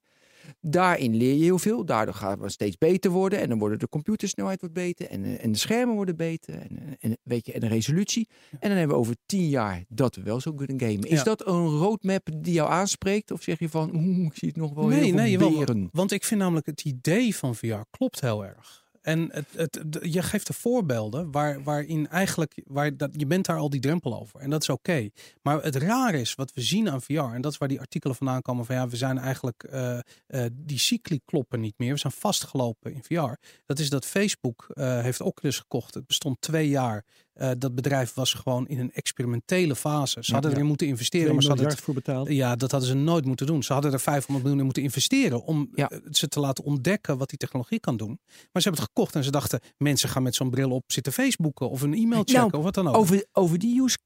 [0.61, 3.89] Daarin leer je heel veel, daardoor gaat het steeds beter worden en dan worden de
[3.89, 7.59] computersnelheid wordt beter en, eh, en de schermen worden beter en, en, weet je, en
[7.59, 8.27] de resolutie.
[8.51, 11.09] En dan hebben we over tien jaar dat we wel zo kunnen gamen.
[11.09, 11.23] Is Ja.
[11.23, 14.73] dat een roadmap die jou aanspreekt of zeg je van, oeh, ik zie het nog
[14.73, 15.89] wel heel Nee, veel beren?
[15.91, 18.82] want ik vind namelijk het idee van VR klopt heel erg.
[19.03, 23.57] En het, het, je geeft de voorbeelden waar, waarin eigenlijk, waar dat, je bent daar
[23.57, 24.39] al die drempel over.
[24.39, 25.09] En dat is oké.
[25.41, 28.15] Maar het raar is wat we zien aan VR, en dat is waar die artikelen
[28.15, 31.93] vandaan komen van ja, we zijn eigenlijk, eh, eh, die cycli kloppen niet meer.
[31.93, 33.33] We zijn vastgelopen in VR.
[33.65, 35.93] Dat is dat Facebook eh, heeft Oculus gekocht.
[35.93, 37.05] Het bestond twee jaar.
[37.33, 40.23] Eh, dat bedrijf was gewoon in een experimentele fase.
[40.23, 40.55] Ze hadden ja.
[40.57, 42.27] erin moeten investeren, 2 maar ze hadden miljard voor betaald.
[42.29, 43.63] ja, dat hadden ze nooit moeten doen.
[43.63, 45.89] Ze hadden er 500 miljoen in moeten investeren om Ja.
[45.89, 48.19] eh, ze te laten ontdekken wat die technologie kan doen.
[48.27, 51.13] Maar ze hebben het gekocht en ze dachten, mensen gaan met zo'n bril op zitten
[51.13, 52.95] Facebooken of een e-mail checken Nou, of wat dan ook.
[52.95, 53.97] Over, over die, use,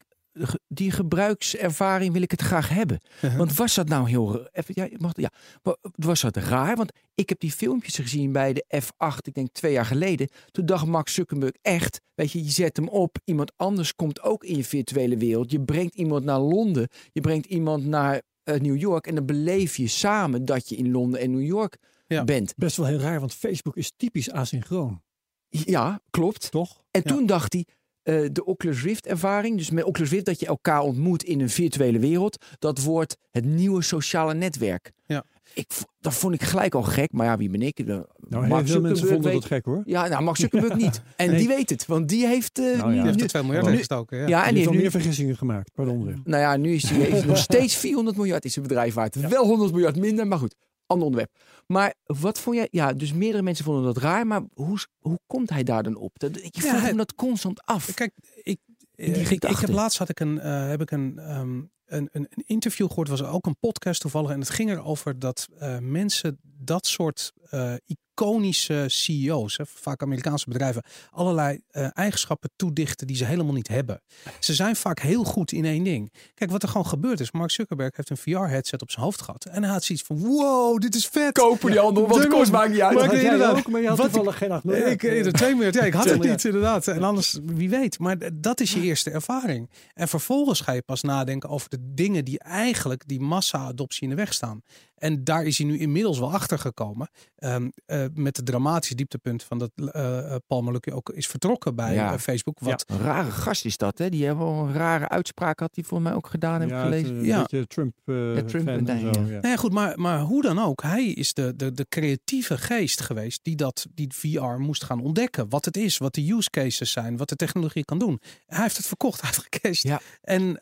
[0.68, 3.00] die gebruikservaring wil ik het graag hebben.
[3.16, 3.38] Uh-huh.
[3.38, 4.48] Want was dat nou heel...
[4.52, 6.76] Even, ja, mag, ja, wa- was dat raar?
[6.76, 10.28] Want ik heb die filmpjes gezien bij de F8, ik denk twee jaar geleden.
[10.52, 13.18] Toen dacht Max Zuckerberg echt, weet je, je zet hem op.
[13.24, 15.52] Iemand anders komt ook in je virtuele wereld.
[15.52, 16.88] Je brengt iemand naar Londen.
[17.12, 19.08] Je brengt iemand naar eh, New York.
[19.08, 22.24] En dan beleef je samen dat je in Londen en New York Ja.
[22.24, 22.54] bent.
[22.56, 25.02] Best wel heel raar, want Facebook is typisch asynchroon.
[25.50, 26.52] Ja, klopt.
[26.52, 26.82] Toch?
[26.92, 27.12] En Ja.
[27.16, 27.66] toen dacht hij,
[28.08, 31.50] eh, de Oculus Rift ervaring, dus met Oculus Rift dat je elkaar ontmoet in een
[31.50, 34.92] virtuele wereld, dat wordt het nieuwe sociale netwerk.
[35.06, 35.24] Ja.
[35.54, 35.68] Ik,
[36.00, 37.86] dat vond ik gelijk al gek, maar ja, wie ben ik?
[37.86, 39.82] De, Nou, Mark veel mensen vonden weet- dat gek hoor.
[39.86, 41.02] Ja, nou, Max Zuckerberg niet.
[41.16, 41.38] En Nee.
[41.40, 42.60] die weet het, want die heeft...
[42.60, 42.88] eh, Nou ja.
[42.92, 44.18] Die heeft nu- er 2 miljard gestoken.
[44.18, 44.28] Ja.
[44.28, 46.22] Ja, en die die heeft al nu, meer vergissingen gemaakt, pardon.
[46.24, 49.16] nou ja, nu is hij nog steeds 400 miljard is zijn bedrijf waard.
[49.16, 50.56] Wel 100 miljard minder, maar goed.
[50.88, 51.36] Ander onderwerp.
[51.68, 52.68] Maar wat vond jij?
[52.72, 54.28] Ja, dus meerdere mensen vonden dat raar.
[54.28, 56.20] Maar hoe, hoe komt hij daar dan op?
[56.20, 57.94] Dat, ik vroeg hij- hem dat constant af.
[57.94, 58.60] Kijk, ik,
[58.96, 62.10] die eh, ik, ik heb laatst had ik een, eh, heb ik een, ehm, een,
[62.12, 64.32] een, een interview gehoord, was ook een podcast toevallig.
[64.32, 67.74] En het ging erover dat eh, mensen dat soort eh,
[68.22, 74.02] iconische CEO's, hè, vaak Amerikaanse bedrijven, allerlei eh, eigenschappen toedichten die ze helemaal niet hebben.
[74.40, 76.14] Ze zijn vaak heel goed in één ding.
[76.34, 79.46] Kijk, wat er gewoon gebeurd is, Mark Zuckerberg heeft een VR-headset op zijn hoofd gehad.
[79.46, 81.32] En hij had zoiets van, wow, dit is vet.
[81.32, 82.94] Kopen die handel, want het kost maakt niet uit.
[82.96, 83.58] Maar ik- jij inderdaad.
[83.58, 84.92] ook, maar je had Wat- toevallig geen 8 miljard.
[85.04, 86.88] Ik, de 2 miljard, ja, ik had Twee het niet inderdaad.
[86.88, 88.00] En anders, wie weet.
[88.00, 89.70] Maar dat is je eerste ervaring.
[89.94, 94.16] En vervolgens ga je pas nadenken over de dingen die eigenlijk die massa-adoptie in de
[94.16, 94.62] weg staan.
[94.98, 97.10] En daar is hij nu inmiddels wel achter gekomen.
[97.36, 101.94] Ehm, eh, met het dramatische dieptepunt van dat eh eh, Paul ook is vertrokken bij
[101.94, 102.20] Ja.
[102.20, 102.60] Facebook.
[102.60, 104.10] Wat Een rare gast is dat, hè?
[104.10, 106.82] Die hebben wel een rare uitspraak had die voor mij ook gedaan, heb ik Ja,
[106.84, 107.16] gelezen.
[107.16, 107.38] het, Ja.
[107.42, 109.06] Beetje Trump, Ja, Trump fan en en zo.
[109.06, 109.12] ja.
[109.26, 109.32] Ja.
[109.32, 113.02] Nou ja, goed, maar, maar hoe dan ook, hij is de, de, de creatieve geest
[113.02, 115.50] geweest die dat die VR moest gaan ontdekken.
[115.50, 118.20] Wat het is, wat de use cases zijn, wat de technologie kan doen.
[118.46, 119.82] Hij heeft het verkocht, hij heeft gecashed.
[119.82, 120.00] Ja.
[120.22, 120.58] En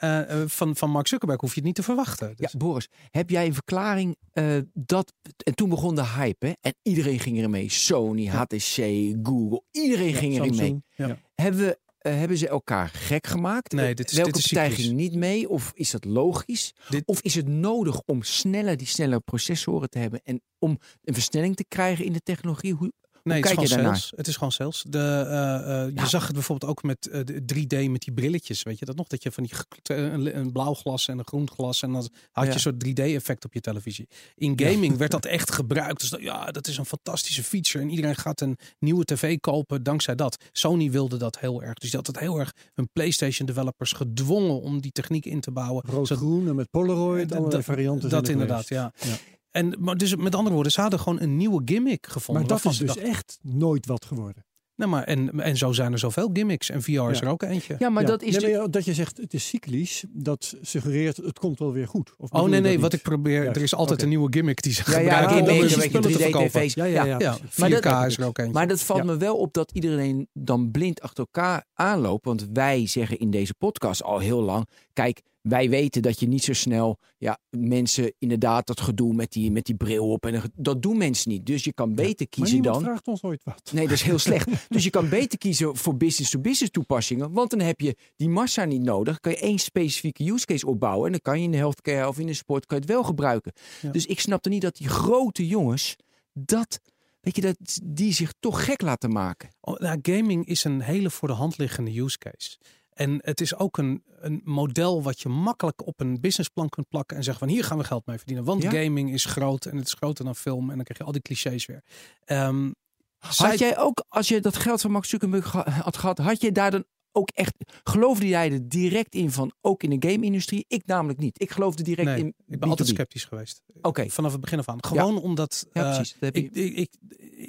[0.50, 2.34] van, van Mark Zuckerberg hoef je het niet te verwachten.
[2.36, 5.14] Dus, Ja, Boris, heb jij een verklaring eh, dat...
[5.44, 6.52] En toen begon de hype, hè?
[6.62, 7.70] En iedereen ging erin mee.
[7.70, 8.76] Sony, HTC,
[9.24, 11.08] Google, iedereen ging erin mee.
[11.08, 11.20] Ja.
[11.36, 13.72] Hebben, we, eh, hebben ze elkaar gek gemaakt?
[13.72, 15.50] Nee, dit is- Welke dit is partij ging niet mee?
[15.50, 16.74] Of is dat logisch?
[16.90, 21.14] Dit- Of is het nodig om sneller die snelle processoren te hebben en om een
[21.14, 22.74] versnelling te krijgen in de technologie?
[22.74, 22.92] Hoe,
[23.26, 24.14] Nee, het is gewoon sales.
[24.16, 24.84] Het is gewoon sales.
[24.90, 26.06] De, eh, eh, je Ja.
[26.06, 28.64] zag het bijvoorbeeld ook met eh, de 3D met die brilletjes.
[28.64, 29.08] Weet je dat nog?
[29.08, 31.82] Dat je van die een, een blauw glas en een groen glas.
[31.82, 32.56] En dan had je Ja.
[32.56, 34.08] een soort 3D-effect op je televisie.
[34.36, 36.00] In gaming werd dat echt gebruikt.
[36.00, 37.84] Dus dat, ja, dat is een fantastische feature.
[37.84, 40.38] En iedereen gaat een nieuwe tv kopen dankzij dat.
[40.52, 41.74] Sony wilde dat heel erg.
[41.74, 45.52] Dus die had het heel erg hun PlayStation developers gedwongen om die techniek in te
[45.52, 45.84] bouwen.
[45.88, 48.10] Rood-groen en met Polaroid, dat- varianten.
[48.10, 48.94] dat zijn er inderdaad, ja.
[48.98, 49.16] Ja.
[49.56, 52.46] En, maar dus met andere woorden, ze hadden gewoon een nieuwe gimmick gevonden.
[52.48, 54.46] Maar dat is dus echt nooit wat geworden.
[54.76, 56.70] Nou, maar en, en zo zijn er zoveel gimmicks.
[56.70, 57.76] En VR is er ook eentje.
[57.80, 58.08] Ja, maar Ja.
[58.10, 58.38] dat is...
[58.38, 62.12] Nee, maar dat je zegt het is cyclisch, dat suggereert het komt wel weer goed.
[62.18, 63.00] Of Oh nee, nee, wat niet?
[63.00, 63.42] ik probeer.
[63.44, 65.62] Juist, Er is altijd een nieuwe gimmick die ze ja, ja, gebruiken gimmick, om een
[65.70, 66.62] hun beetje spullen te verkopen.
[66.62, 66.74] 3D-tv's.
[66.74, 67.20] Ja, ja, ja.
[67.20, 67.56] Ja, precies.
[67.56, 68.54] 4K Maar dat- is er ook eentje.
[68.54, 69.06] Maar dat valt Ja.
[69.06, 72.26] me wel op dat iedereen dan blind achter elkaar aanloopt.
[72.26, 76.44] Want wij zeggen in deze podcast al heel lang: kijk, wij weten dat je niet
[76.44, 80.26] zo snel ja, mensen inderdaad dat gedoe met die, met die bril op.
[80.26, 81.46] En dat doen mensen niet.
[81.46, 82.84] Dus je kan beter Maar kiezen niemand dan.
[82.84, 83.72] vraagt ons ooit wat.
[83.74, 84.50] Nee, dat is heel slecht.
[84.70, 87.32] Dus je kan beter kiezen voor business-to-business toepassingen.
[87.32, 89.20] Want dan heb je die massa niet nodig.
[89.20, 91.06] Dan kan je één specifieke use case opbouwen.
[91.06, 93.04] En dan kan je in de healthcare of in de sport kan je het wel
[93.04, 93.52] gebruiken.
[93.82, 93.92] Ja.
[93.92, 95.96] Dus ik snapte niet dat die grote jongens
[96.34, 96.80] dat,
[97.22, 99.50] weet je, dat die zich toch gek laten maken.
[99.62, 102.58] Oh, nou, gaming is een hele voor de hand liggende use case.
[102.96, 107.18] En het is ook een, een model wat je makkelijk op een businessplan kunt plakken
[107.18, 108.44] en zeggen van hier gaan we geld mee verdienen.
[108.46, 108.70] Want Ja.
[108.72, 111.22] gaming is groot en het is groter dan film en dan krijg je al die
[111.22, 111.84] clichés weer.
[112.26, 112.72] Ehm,
[113.18, 116.52] Had zij- jij ook, als je dat geld van Max Zuckerberg had gehad, had je
[116.52, 120.66] daar dan ook echt, geloofde jij er direct in van, ook in de game-industrie?
[120.68, 121.42] Ik namelijk niet.
[121.42, 122.94] Ik geloofde direct nee, in ik ben altijd B2B.
[122.94, 123.62] sceptisch geweest.
[123.82, 124.10] Oké.
[124.10, 124.86] Vanaf het begin af aan.
[124.86, 126.16] Gewoon omdat Ja, eh, precies.
[126.20, 126.90] Ik, ik,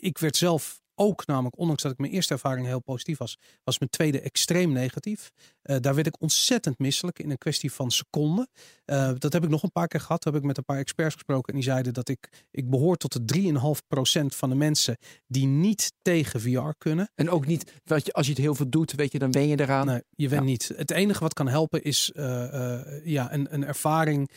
[0.00, 3.78] ik werd zelf ook namelijk, ondanks dat ik mijn eerste ervaring heel positief was, was
[3.78, 5.30] mijn tweede extreem negatief.
[5.62, 8.48] Eh, daar werd ik ontzettend misselijk in een kwestie van seconden.
[8.84, 10.20] Eh, dat heb ik nog een paar keer gehad.
[10.20, 12.96] Toen heb ik met een paar experts gesproken en die zeiden dat ik, ik behoor
[12.96, 17.10] tot de 3,5% van de mensen die niet tegen VR kunnen.
[17.14, 19.60] En ook niet, je, als je het heel veel doet, weet je, dan ben je
[19.60, 19.86] eraan.
[19.86, 20.48] Nee, je bent Ja.
[20.48, 20.72] niet.
[20.76, 24.30] Het enige wat kan helpen is eh, ja, een, een ervaring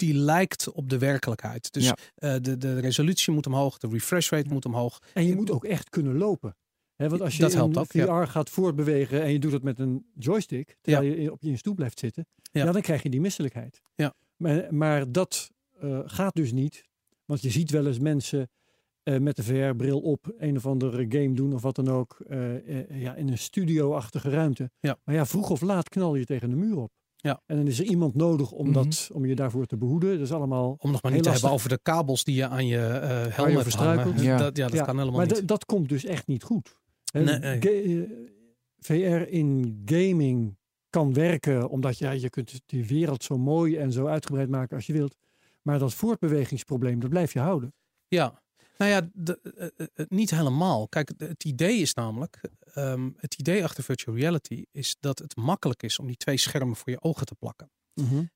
[0.00, 1.72] die lijkt op de werkelijkheid.
[1.72, 1.96] Dus Ja.
[2.14, 4.98] eh, de, de resolutie moet omhoog, de refresh rate moet omhoog.
[5.14, 6.56] En je moet ook echt kunnen lopen.
[6.96, 8.24] Hè, want als je Dat in helpt ook, VR ja.
[8.26, 11.98] gaat voortbewegen en je doet het met een joystick, terwijl je op je stoel blijft
[11.98, 12.64] zitten, Ja.
[12.64, 12.72] ja.
[12.72, 13.80] dan krijg je die misselijkheid.
[13.94, 14.14] Ja.
[14.36, 16.84] Maar, maar dat eh, gaat dus niet.
[17.24, 18.50] Want je ziet wel eens mensen
[19.02, 22.18] eh, met de VR-bril op een of andere game doen of wat dan ook.
[22.88, 24.70] ja, in een studio-achtige ruimte.
[24.80, 24.98] Ja.
[25.04, 26.92] Maar ja, vroeg of laat knal je tegen de muur op.
[27.22, 27.42] Ja.
[27.46, 28.72] En dan is er iemand nodig om, Mhm.
[28.74, 30.10] dat, om je daarvoor te behoeden.
[30.18, 32.66] Dat is allemaal Om nog maar niet te hebben over de kabels die je aan
[32.66, 33.62] je eh helm hebt hangen.
[33.62, 34.20] verstruikelt.
[34.20, 34.36] Ja.
[34.36, 35.36] Dat, ja, dat Ja, kan helemaal maar niet.
[35.44, 36.76] d- dat komt dus echt niet goed.
[37.12, 37.58] Nee, nee.
[37.58, 38.10] eh,
[38.78, 40.56] VR in gaming
[40.90, 44.86] kan werken omdat ja, je kunt die wereld zo mooi en zo uitgebreid maken als
[44.86, 45.16] je wilt.
[45.62, 47.74] Maar dat voortbewegingsprobleem, dat blijf je houden.
[48.08, 48.42] Ja,
[48.78, 49.40] nou ja, de-
[49.96, 50.88] eh, niet helemaal.
[50.88, 52.40] Kijk, het idee is namelijk,
[52.74, 56.76] ehm, het idee achter virtual reality is dat het makkelijk is om die twee schermen
[56.76, 57.70] voor je ogen te plakken.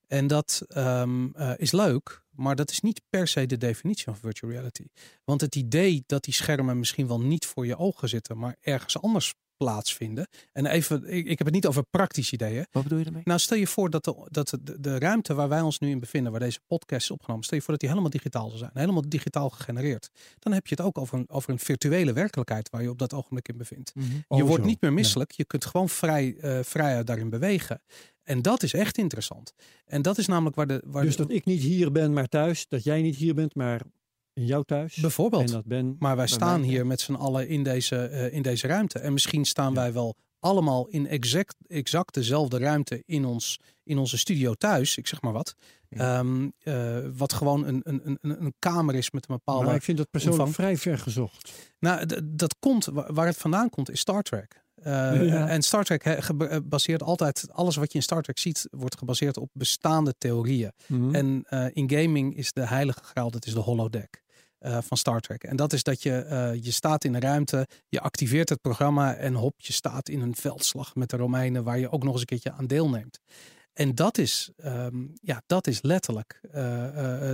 [0.07, 4.17] En dat ehm, eh, is leuk, maar dat is niet per se de definitie van
[4.17, 4.87] virtual reality.
[5.25, 9.01] Want het idee dat die schermen misschien wel niet voor je ogen zitten, maar ergens
[9.01, 10.27] anders plaatsvinden.
[10.53, 12.67] En even, ik, ik heb het niet over praktisch ideeën.
[12.73, 13.23] Wat bedoel je daarmee?
[13.25, 16.01] Nou, stel je voor dat, de, dat de, de ruimte waar wij ons nu in
[16.01, 18.71] bevinden, waar deze podcast is opgenomen, stel je voor dat die helemaal digitaal zou zijn,
[18.75, 20.11] helemaal digitaal gegenereerd.
[20.39, 23.13] Dan heb je het ook over een, over een virtuele werkelijkheid waar je op dat
[23.15, 23.95] ogenblik in bevindt.
[23.95, 24.07] Mhm.
[24.13, 24.69] Je Oh, wordt zo.
[24.69, 24.97] niet meer Ja.
[24.97, 25.31] misselijk.
[25.31, 27.83] Je kunt gewoon vrij, eh vrij daarin bewegen.
[28.23, 29.53] En dat is echt interessant.
[29.87, 30.83] En dat is namelijk waar de.
[30.87, 32.67] Waar Dus de- dat ik niet hier ben, maar thuis.
[32.69, 33.81] Dat jij niet hier bent, maar
[34.35, 34.95] in jouw thuis.
[34.97, 35.43] bijvoorbeeld.
[35.49, 35.97] En dat ben.
[35.99, 38.99] Maar wij staan mij, hier met z'n allen in deze, eh, in deze ruimte.
[38.99, 44.19] En misschien staan wij wel allemaal in exact, exact dezelfde ruimte in, ons, in onze
[44.19, 44.97] studio thuis.
[44.97, 45.55] Ik zeg maar wat.
[45.89, 46.19] Ja.
[46.19, 49.65] Ehm, eh, wat gewoon een, een, een, een kamer is met een bepaalde.
[49.67, 50.67] Maar ik vind dat persoonlijk omvang.
[50.67, 51.53] vrij ver gezocht.
[51.79, 54.63] Nou, dat komt, wa- waar het vandaan komt, is Star Trek.
[54.75, 54.93] Eh,
[55.27, 55.49] Ja.
[55.49, 59.37] En Star Trek he- baseert altijd, alles wat je in Star Trek ziet, wordt gebaseerd
[59.37, 60.73] op bestaande theorieën.
[60.87, 61.15] Mhm.
[61.15, 64.23] En eh, in gaming is de heilige graal, dat is de holodeck.
[64.65, 65.43] Eh, van Star Trek.
[65.45, 69.15] En dat is dat je, eh, je staat in een ruimte, je activeert het programma
[69.15, 72.21] en hop, je staat in een veldslag met de Romeinen waar je ook nog eens
[72.21, 73.19] een keertje aan deelneemt.
[73.73, 76.53] En dat is, ehm, ja, dat is letterlijk eh,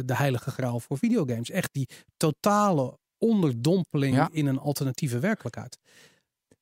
[0.04, 1.50] de heilige graal voor videogames.
[1.50, 4.28] Echt die totale onderdompeling Ja.
[4.32, 5.78] in een alternatieve werkelijkheid.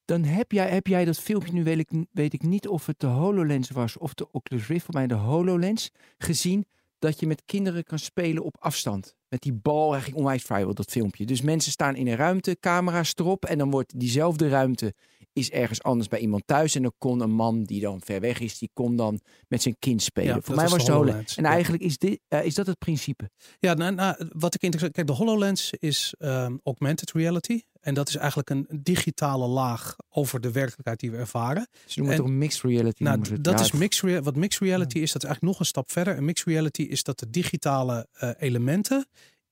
[0.05, 3.01] Dan heb jij, heb jij dat filmpje, nu weet ik, weet ik niet of het
[3.01, 6.67] de HoloLens was of de Oculus Rift, voor mij de HoloLens, gezien
[6.99, 9.15] dat je met kinderen kan spelen op afstand.
[9.29, 9.93] Met die bal.
[9.93, 11.27] Hij ging onwijs viral, dat filmpje.
[11.27, 13.45] Dus mensen staan in een ruimte, camera's erop.
[13.45, 14.95] En dan wordt diezelfde ruimte
[15.39, 16.75] is ergens anders bij iemand thuis.
[16.75, 19.77] En dan kon een man die dan ver weg is, die kon dan met zijn
[19.79, 20.35] kind spelen.
[20.35, 21.37] Ja, Voor mij was de HoloLens.
[21.37, 21.51] En ja.
[21.51, 23.31] eigenlijk is, dit, eh, is dat het principe.
[23.59, 24.93] Ja, nou, nou, wat ik interessant...
[24.95, 27.61] Kijk, de HoloLens is ehm, augmented reality.
[27.81, 31.69] En dat is eigenlijk een digitale laag over de werkelijkheid die we ervaren.
[31.87, 33.03] Ze noemen En- het toch mixed reality.
[33.03, 36.17] Nou, dat is mixed wat mixed reality is, dat is eigenlijk nog een stap verder.
[36.17, 39.07] En mixed reality is dat de digitale eh, elementen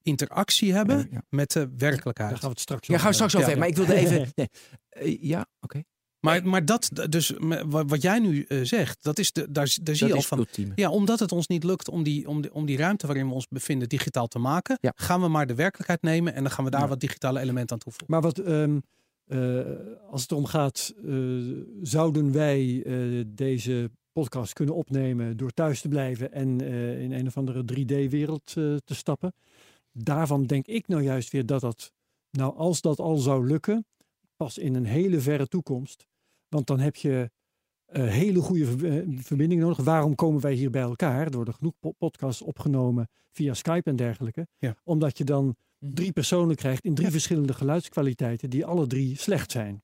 [0.07, 1.21] interactie hebben Ja, ja.
[1.29, 2.29] met de werkelijkheid.
[2.29, 3.63] Daar gaan we het straks Ja, over gaan we straks hebben.
[3.63, 3.85] over hebben.
[3.87, 4.31] Maar ik wilde even...
[4.35, 4.47] Nee.
[4.89, 5.83] Eh, ja, oké.
[6.19, 7.33] Maar, maar dat, dus
[7.67, 10.37] wat jij nu eh, zegt, dat is de, daar, daar zie Dat je al van.
[10.37, 10.71] ultieme.
[10.75, 13.33] Ja, omdat het ons niet lukt om die, om, die, om die ruimte waarin we
[13.33, 14.91] ons bevinden digitaal te maken, Ja.
[14.95, 16.87] gaan we maar de werkelijkheid nemen en dan gaan we daar Ja.
[16.87, 18.11] wat digitale elementen aan toevoegen.
[18.11, 18.79] Maar wat, ehm,
[19.25, 19.59] eh,
[20.11, 21.13] als het erom gaat, eh,
[21.81, 27.27] zouden wij eh, deze podcast kunnen opnemen door thuis te blijven en eh, in een
[27.27, 29.33] of andere 3D-wereld eh, te stappen?
[30.03, 31.91] Daarvan denk ik nou juist weer dat dat,
[32.31, 33.85] nou als dat al zou lukken,
[34.35, 36.05] pas in een hele verre toekomst.
[36.47, 37.31] Want dan heb je
[37.85, 39.77] eh, hele goede ver- eh, verbinding nodig.
[39.77, 41.25] Waarom komen wij hier bij elkaar?
[41.25, 44.47] Er worden genoeg po- podcasts opgenomen via Skype en dergelijke.
[44.57, 44.75] Ja.
[44.83, 45.93] Omdat je dan Mhm.
[45.93, 49.83] drie personen krijgt in drie verschillende geluidskwaliteiten die alle drie slecht zijn.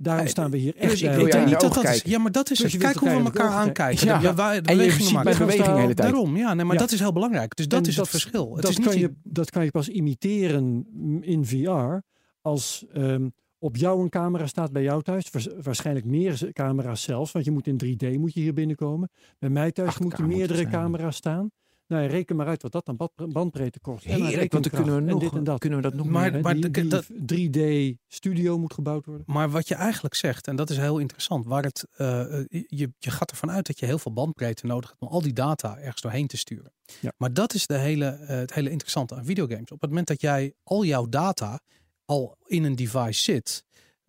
[0.00, 2.02] Daarom staan we hier dus echt wil Ik denk niet dat dat is.
[2.02, 2.82] Ja, maar dat is Dus het.
[2.82, 4.06] Kijk hoe we elkaar aankijken.
[4.06, 4.20] Ja.
[4.20, 5.24] Ja, wij- En je bewegingen ziet maken.
[5.24, 6.10] mijn beweging de hele tijd.
[6.10, 6.80] Daarom, ja, nee, maar Ja.
[6.80, 7.56] dat is heel belangrijk.
[7.56, 8.52] Dus dat En is het verschil.
[8.52, 10.86] Het dat, is niet kan je, dat kan je pas imiteren
[11.20, 11.96] in VR
[12.40, 15.30] als ehm, op jou een camera staat bij jou thuis.
[15.30, 19.10] Waars- waarschijnlijk meer camera's zelfs, want je moet in 3D moet je hier binnenkomen.
[19.38, 21.50] Bij mij thuis Acht moeten camera's meerdere camera's staan.
[21.88, 24.06] Nou, ja, reken maar uit wat dat dan bandbreedte kost.
[24.06, 25.58] Aan Heerlijk, want dan kunnen we, nog, en dit en dat.
[25.58, 26.40] kunnen we dat nog Maar- meer...
[26.40, 27.60] Maar die, dat- 3D
[28.06, 29.24] studio moet gebouwd worden.
[29.26, 32.92] Maar wat je eigenlijk zegt, en dat is heel interessant, waar het, eh, eh, je,
[32.98, 35.78] je gaat ervan uit dat je heel veel bandbreedte nodig hebt om al die data
[35.78, 36.72] ergens doorheen te sturen.
[37.00, 37.12] Ja.
[37.16, 39.70] Maar dat is de hele, eh, het hele interessante aan videogames.
[39.70, 41.60] Op het moment dat jij al jouw data
[42.04, 43.64] al in een device zit.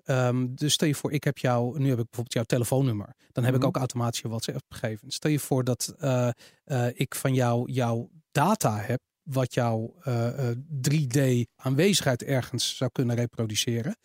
[0.10, 3.16] Ehm, dus stel je voor, ik heb jou, nu heb ik bijvoorbeeld jouw telefoonnummer.
[3.32, 3.68] Dan heb ik Mhm.
[3.70, 5.16] ook automatisch je WhatsApp gegevens.
[5.16, 6.30] Stel je voor dat eh,
[6.64, 12.90] eh, ik van jou jouw data heb, wat jouw eh, eh, 3D aanwezigheid ergens zou
[12.94, 13.96] kunnen reproduceren.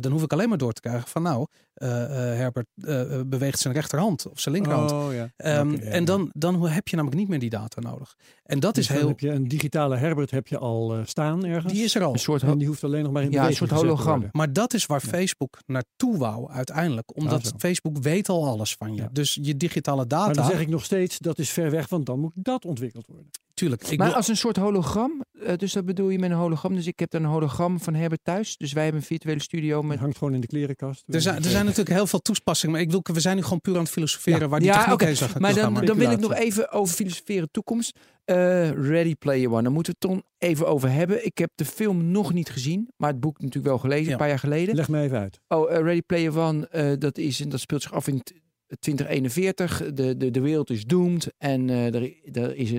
[0.00, 1.46] Dan hoef ik alleen maar door te krijgen van nou,
[1.86, 4.92] Herbert eh, eh, beweegt zijn rechterhand of zijn linkerhand.
[4.92, 5.30] Oh, ja.
[5.36, 8.14] Ehm, ja, en dan, dan heb je namelijk niet meer die data nodig.
[8.44, 9.08] En dat Dus is dan heel.
[9.08, 11.72] heb je een digitale Herbert heb je al eh, staan ergens.
[11.72, 12.12] Die is er al.
[12.12, 14.28] Een soort, en die hoeft alleen nog maar in Ja, een soort hologram.
[14.32, 15.08] Maar dat is waar Ja.
[15.08, 17.16] Facebook naartoe wou uiteindelijk.
[17.16, 17.50] Omdat zo.
[17.58, 19.00] Facebook weet al alles van je.
[19.02, 19.08] Ja.
[19.12, 20.32] Dus je digitale Maar data.
[20.32, 23.30] dan zeg ik nog steeds, dat is ver weg, want dan moet dat ontwikkeld worden.
[23.54, 23.86] Tuurlijk.
[23.86, 26.74] Ik maar wil- als een soort hologram, eh, dus dat bedoel je met een hologram.
[26.74, 28.56] Dus ik heb dan een hologram van Herbert thuis.
[28.56, 29.90] Dus wij hebben een virtuele studio met...
[29.90, 31.04] Het hangt gewoon in de klerenkast.
[31.06, 32.74] er, zijn, er zijn natuurlijk heel veel toepassingen.
[32.74, 34.48] Maar ik wil, we zijn nu gewoon puur aan het filosoferen Ja.
[34.48, 35.04] waar die Ja, techniek oké.
[35.04, 37.98] heen zou gaan Maar gaan, dan, maar- dan wil ik nog even over filosoferen toekomst.
[38.24, 41.24] Eh, Ready Player One, daar moeten we het dan even over hebben.
[41.24, 44.12] Ik heb de film nog niet gezien, maar het boek natuurlijk wel gelezen, Ja.
[44.12, 44.74] een paar jaar geleden.
[44.74, 45.40] Leg me even uit.
[45.48, 48.32] Oh, eh, Ready Player One, eh, dat, is, dat speelt zich af in t-
[48.78, 49.82] 2041.
[49.94, 52.70] De, de, de wereld is doomed en eh, er, er is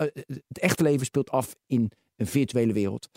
[0.00, 3.08] het echte leven speelt af in een virtuele wereld.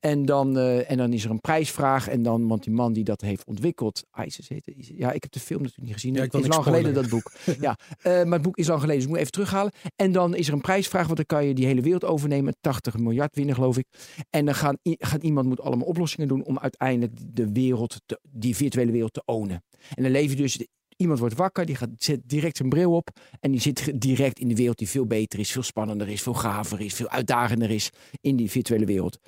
[0.00, 3.04] En dan, eh, en dan is er een prijsvraag en dan, want die man die
[3.04, 4.86] dat heeft ontwikkeld, ISIS heet het.
[4.86, 6.14] Ja, ik heb de film natuurlijk niet gezien.
[6.14, 7.32] Ja, ik het is lang geleden dat boek.
[7.60, 9.72] ja, eh, maar het boek is lang geleden, dus ik moet even terughalen.
[9.96, 12.56] En dan is er een prijsvraag, want dan kan je die hele wereld overnemen.
[12.60, 13.86] 80 miljard winnen, geloof ik.
[14.30, 18.56] En dan gaan, gaat iemand moet allemaal oplossingen doen om uiteindelijk de wereld, te- die
[18.56, 19.64] virtuele wereld te ownen.
[19.94, 20.66] En dan leef je dus,
[21.00, 23.08] iemand wordt wakker, die gaat, zet direct zijn bril op.
[23.40, 26.34] En die zit direct in de wereld die veel beter is, veel spannender is, veel
[26.34, 29.18] gaver is, veel uitdagender is in die virtuele wereld.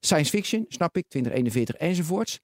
[0.00, 2.40] Science fiction, snap ik, 2041 enzovoorts.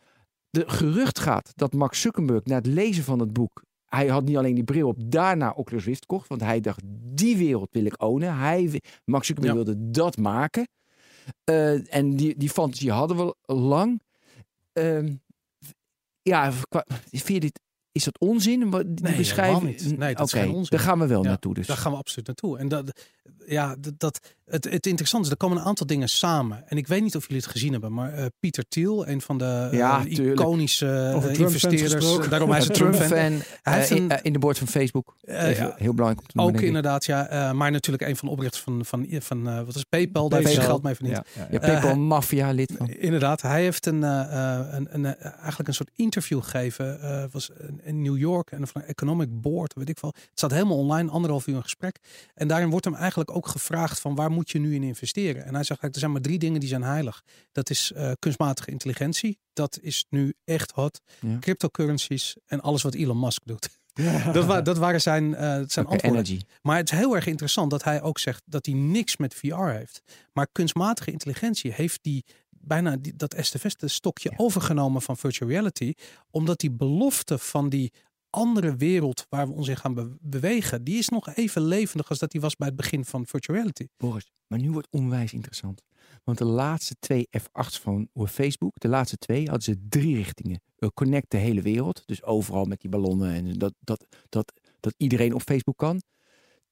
[0.51, 3.63] De gerucht gaat dat Mark Zuckerberg na het lezen van het boek
[3.95, 6.29] hij had niet alleen die bril op, daarna Oculus Rift kocht.
[6.29, 6.81] Want hij dacht,
[7.15, 8.37] die wereld wil ik ownen.
[8.37, 9.65] Hij, Mark Zuckerberg Ja.
[9.65, 10.69] wilde dat maken.
[11.45, 14.03] Eh, en die, die fantasie hadden we lang.
[14.73, 15.15] Ehm,
[16.23, 16.53] ja,
[17.11, 17.61] vind je dit,
[17.93, 18.59] is dat onzin?
[18.69, 19.37] Nee, beschrijving?
[19.37, 19.99] helemaal niet.
[19.99, 20.77] Nee, dat is geen onzin.
[20.77, 21.67] Daar gaan we wel Ja, naartoe dus.
[21.67, 22.59] Daar gaan we absoluut naartoe.
[22.59, 22.93] En dat,
[23.47, 26.63] ja, dat, dat, het, het interessante is, er komen een aantal dingen samen.
[26.69, 29.39] En ik weet niet of jullie het gezien hebben, maar eh, Pieter Thiel, een van
[29.39, 32.29] de eh, Ja, iconische Over Trump-fans investeerders.
[32.29, 33.43] Daarom hij is een Trump-fan.
[33.63, 35.17] Eh, in de board van Facebook.
[35.25, 37.27] Even heel belangrijk om te Ook inderdaad, ja.
[37.29, 40.29] eh, maar natuurlijk een van de oprichters van, van, van eh, wat is PayPal.
[40.29, 41.17] Daar heeft geld mee verdiend.
[41.17, 41.81] Ja, ja, Ja, ja.
[41.81, 42.89] PayPal Mafia lid van.
[42.89, 47.01] Inderdaad, hij heeft een, een, een, eigenlijk een soort interview gegeven.
[47.01, 50.13] eh, was in- in New York en van een economic board, weet ik wel.
[50.15, 51.99] Het staat helemaal online, anderhalf uur een gesprek.
[52.35, 55.45] En daarin wordt hem eigenlijk ook gevraagd van waar moet je nu in investeren?
[55.45, 57.23] En hij zegt eigenlijk, er zijn maar drie dingen die zijn heilig.
[57.53, 59.39] Dat is eh, kunstmatige intelligentie.
[59.53, 61.01] Dat is nu echt hot.
[61.21, 61.39] Ja.
[61.39, 63.69] Cryptocurrencies en alles wat Elon Musk doet.
[64.33, 66.11] Dat, wa- dat waren zijn, eh, zijn antwoorden.
[66.11, 66.41] energy.
[66.63, 69.55] Maar het is heel erg interessant dat hij ook zegt dat hij niks met VR
[69.65, 70.03] heeft.
[70.33, 75.93] Maar kunstmatige intelligentie heeft die bijna die, dat estafette stokje overgenomen van virtual reality.
[76.31, 77.93] Omdat die belofte van die
[78.33, 82.19] andere wereld waar we ons in gaan be- bewegen, die is nog even levendig als
[82.19, 83.87] dat die was bij het begin van virtual reality.
[83.97, 85.83] Boris, maar nu wordt onwijs interessant.
[86.25, 90.63] Want de laatste twee F8's van Facebook, de laatste twee, hadden ze drie richtingen.
[90.79, 94.95] Uh, connect de hele wereld, dus overal met die ballonnen en dat, dat, dat, dat
[94.97, 96.03] iedereen op Facebook kan.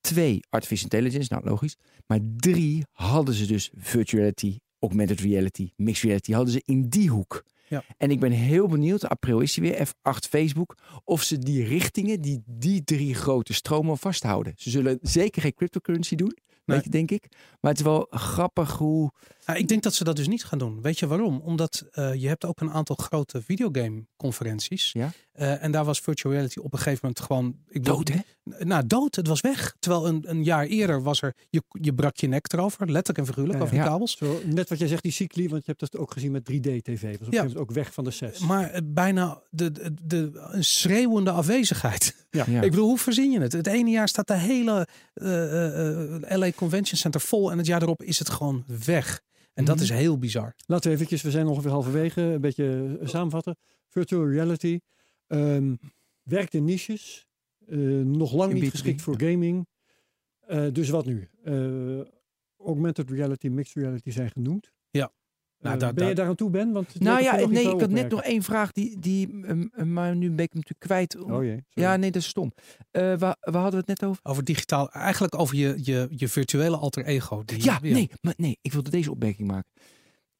[0.00, 1.76] Twee, artificial intelligence, nou logisch.
[2.06, 7.10] Maar drie hadden ze dus virtual reality, augmented reality, mixed reality, hadden ze in die
[7.10, 7.44] hoek.
[7.70, 7.84] Ja.
[7.96, 12.20] En ik ben heel benieuwd, april is hij weer, F8 Facebook, of ze die richtingen,
[12.20, 14.52] die, die drie grote stromen vasthouden.
[14.56, 16.76] Ze zullen zeker geen cryptocurrency doen, Nee.
[16.76, 17.36] weet je, denk ik.
[17.60, 19.10] Maar het is wel grappig hoe...
[19.54, 20.82] Ik denk dat ze dat dus niet gaan doen.
[20.82, 21.40] Weet je waarom?
[21.40, 24.92] Omdat eh, je hebt ook een aantal grote videogame conferenties.
[24.92, 25.12] Ja.
[25.40, 27.56] Eh, en daar was virtual reality op een gegeven moment gewoon...
[27.68, 28.18] Ik Dood, hè?
[28.64, 29.16] Nou, dood.
[29.16, 29.76] Het was weg.
[29.78, 31.34] Terwijl een, een jaar eerder was er...
[31.50, 32.90] Je, je brak je nek erover.
[32.90, 33.84] Letterlijk en figuurlijk Ja, over ja.
[33.84, 34.16] kabels.
[34.16, 36.62] Zo, net wat jij zegt, die cycli, want je hebt dat ook gezien met 3D-tv.
[36.62, 38.40] Was op een gegeven moment ook weg van de set.
[38.40, 42.26] Maar eh, bijna de, de, de, een schreeuwende afwezigheid.
[42.30, 42.44] Ja.
[42.48, 42.60] Ja.
[42.62, 43.52] Ik bedoel, hoe verzin je het?
[43.52, 47.50] Het ene jaar staat de hele eh, eh, eh, LA Convention Center vol.
[47.50, 49.20] En het jaar erop is het gewoon weg.
[49.54, 49.84] En dat Mhm.
[49.84, 50.54] is heel bizar.
[50.66, 53.56] Laten we eventjes, we zijn ongeveer halverwege, een beetje samenvatten.
[53.88, 54.80] Virtual reality
[55.30, 55.74] ehm,
[56.22, 57.26] werkt in niches,
[57.66, 59.66] eh, nog lang In niet B2B, geschikt voor gaming.
[60.40, 61.28] Eh, dus wat nu?
[61.44, 62.00] Eh,
[62.58, 64.72] augmented reality, mixed reality zijn genoemd.
[64.90, 65.12] Ja.
[65.58, 66.72] Nou, daar- ben je daar- aan toe, Ben?
[66.72, 70.16] Want Nou ja, nee, ik had net nog één vraag, die, die, ehm, ehm, maar
[70.16, 71.16] nu ben ik hem natuurlijk kwijt.
[71.18, 71.64] Oh jee.
[71.70, 72.52] ja, nee, dat is stom.
[72.90, 74.20] Eh waar, waar hadden we het net over?
[74.24, 77.42] Over digitaal, eigenlijk over je, je, je virtuele alter ego.
[77.44, 79.70] Die, Ja, nee, maar nee, ik wilde deze opmerking maken.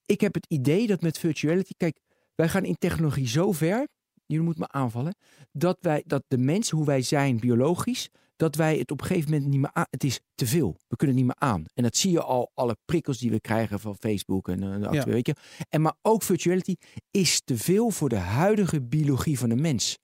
[0.06, 1.98] Ik heb het idee dat met virtuality, kijk,
[2.34, 3.88] wij gaan in technologie zo ver,
[4.30, 5.14] jullie moeten me aanvallen,
[5.52, 9.30] dat wij, dat de mensen, hoe wij zijn biologisch, dat wij het op een gegeven
[9.30, 10.76] moment niet meer aan, het is te veel.
[10.88, 11.64] We kunnen het niet meer aan.
[11.74, 14.96] En dat zie je al, alle prikkels die we krijgen van Facebook en eh, de
[14.96, 15.04] Ja.
[15.04, 15.34] weet je.
[15.68, 16.74] En maar ook virtuality
[17.10, 19.98] is te veel voor de huidige biologie van de mens.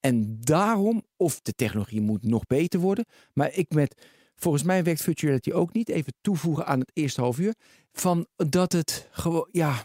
[0.00, 5.02] En daarom, of de technologie moet nog beter worden, maar ik met, volgens mij werkt
[5.02, 7.54] virtuality ook niet, even toevoegen aan het eerste half uur,
[7.92, 9.84] van dat het gewoon, ja,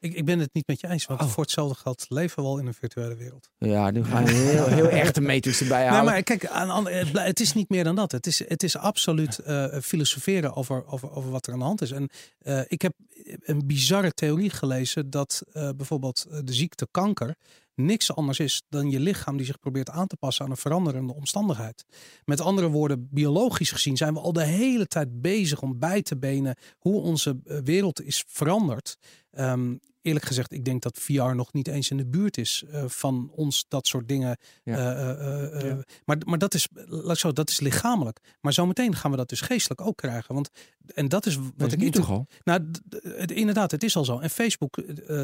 [0.00, 1.28] Ik, ik ben het niet met je eens, want Oh.
[1.28, 3.50] voor hetzelfde geld leven we al in een virtuele wereld.
[3.58, 6.04] ja, nu gaan we heel, heel erg de matrix erbij halen.
[6.04, 8.12] Nee, maar kijk, aan, aan- het, is niet meer dan dat.
[8.12, 11.82] Het is, het is absoluut eh, filosoferen over, over, over wat er aan de hand
[11.82, 11.90] is.
[11.90, 12.08] En
[12.38, 12.92] eh, ik heb
[13.40, 17.36] een bizarre theorie gelezen dat eh, bijvoorbeeld de ziekte kanker
[17.74, 21.14] niks anders is dan je lichaam die zich probeert aan te passen aan een veranderende
[21.14, 21.84] omstandigheid.
[22.24, 26.16] Met andere woorden, biologisch gezien zijn we al de hele tijd bezig om bij te
[26.16, 28.96] benen hoe onze wereld is veranderd.
[29.30, 32.84] Ehm, eerlijk gezegd, ik denk dat VR nog niet eens in de buurt is eh,
[32.86, 34.36] van ons dat soort dingen.
[34.64, 34.76] Ja.
[34.76, 35.82] eh, eh, Ja.
[36.04, 38.18] maar, maar dat is, laat ik zo, dat is lichamelijk.
[38.40, 40.34] Maar zometeen gaan we dat dus geestelijk ook krijgen.
[40.34, 40.50] Want,
[40.94, 42.26] en dat is wat dat is ik inter- toch al?
[42.44, 42.70] nou,
[43.16, 44.18] het, inderdaad, het is al zo.
[44.18, 44.78] En Facebook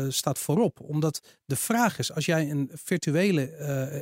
[0.09, 0.81] staat voorop.
[0.81, 3.43] Omdat de vraag is, als jij een virtuele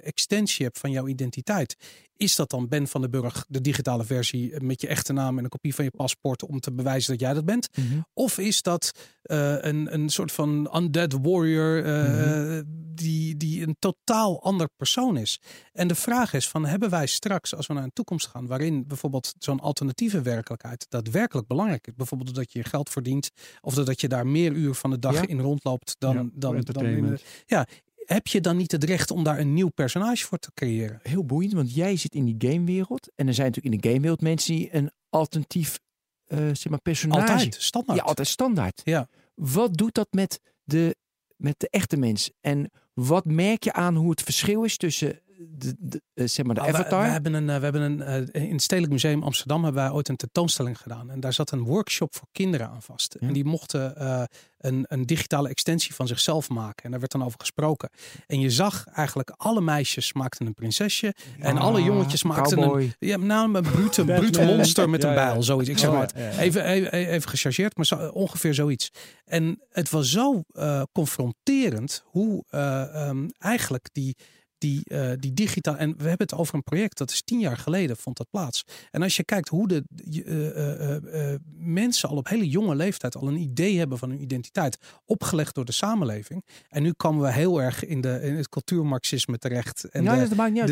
[0.04, 1.76] extensie hebt van jouw identiteit.
[2.22, 5.44] Is dat dan Ben van den Burg, de digitale versie met je echte naam en
[5.44, 7.68] een kopie van je paspoort om te bewijzen dat jij dat bent?
[7.76, 8.00] Mhm.
[8.14, 8.90] Of is dat
[9.22, 12.60] eh, een, een soort van undead warrior eh,
[12.94, 15.40] die, die een totaal ander persoon is?
[15.72, 18.86] En de vraag is van hebben wij straks, als we naar een toekomst gaan, waarin
[18.86, 21.94] bijvoorbeeld zo'n alternatieve werkelijkheid daadwerkelijk belangrijk is?
[21.96, 23.30] Bijvoorbeeld dat je je geld verdient
[23.60, 25.26] of dat je daar meer uur van de dag Ja.
[25.26, 27.22] in rondloopt dan, Ja, dan, dan in de- entertainment.
[27.46, 27.66] Ja,
[28.04, 31.00] heb je dan niet het recht om daar een nieuw personage voor te creëren?
[31.02, 33.10] Heel boeiend, want jij zit in die gamewereld.
[33.14, 35.80] En er zijn natuurlijk in de gamewereld mensen die een alternatief
[36.24, 37.32] eh, zeg maar, personage...
[37.32, 37.98] Altijd, standaard.
[37.98, 38.80] Ja, altijd standaard.
[38.84, 39.08] Ja.
[39.34, 40.96] Wat doet dat met de,
[41.36, 42.30] met de echte mens?
[42.40, 46.54] En wat merk je aan hoe het verschil is tussen de, de, eh, zeg maar
[46.54, 47.02] de Nou, we- avatar?
[47.02, 49.92] We, hebben een, eh, we hebben een, eh, in het Stedelijk Museum Amsterdam hebben wij
[49.92, 51.10] ooit een tentoonstelling gedaan.
[51.10, 53.16] En daar zat een workshop voor kinderen aan vast.
[53.20, 53.26] Ja.
[53.26, 54.22] En die mochten eh,
[54.58, 56.84] een, een digitale extensie van zichzelf maken.
[56.84, 57.90] En daar werd dan over gesproken.
[58.26, 61.14] En je zag eigenlijk alle meisjes maakten een prinsesje.
[61.38, 65.20] en alle Ah, jongetjes maakten een, ja, nou, een brute, brute monster met een Ja,
[65.20, 65.28] ja.
[65.30, 65.42] bijl.
[65.42, 65.68] Zoiets.
[65.68, 66.12] Ik zeg Oh, maar het.
[66.16, 66.38] ja, ja.
[66.38, 68.90] Even, even, even gechargeerd, maar zo, ongeveer zoiets.
[69.24, 74.16] En het was zo eh, confronterend hoe eh, ehm, eigenlijk die,
[74.62, 75.76] die, eh, die digitaal.
[75.76, 78.64] En we hebben het over een project dat is tien jaar geleden vond dat plaats.
[78.90, 79.84] En als je kijkt hoe de
[80.24, 84.78] eh, eh, mensen al op hele jonge leeftijd al een idee hebben van hun identiteit,
[85.04, 86.44] opgelegd door de samenleving.
[86.68, 89.84] En nu komen we heel erg in, de, in het cultuurmarxisme terecht.
[89.84, 90.70] En nou, de- dat maakt niet uit.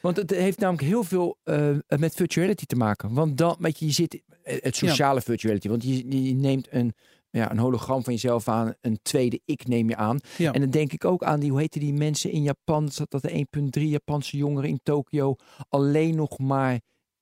[0.00, 1.38] Want het heeft namelijk heel veel
[1.86, 3.12] met virtuality te maken.
[3.12, 5.68] Want dan, weet je, je zit het sociale virtuality.
[5.68, 6.94] Want je, je neemt een,
[7.30, 8.74] ja, een hologram van jezelf aan.
[8.80, 10.18] Een tweede ik neem je aan.
[10.38, 10.52] Ja.
[10.52, 12.88] En dan denk ik ook aan die, hoe heette die mensen in Japan?
[12.88, 13.46] Zat dat de
[13.78, 15.36] 1,3 Japanse jongeren in Tokio
[15.68, 16.80] alleen nog maar,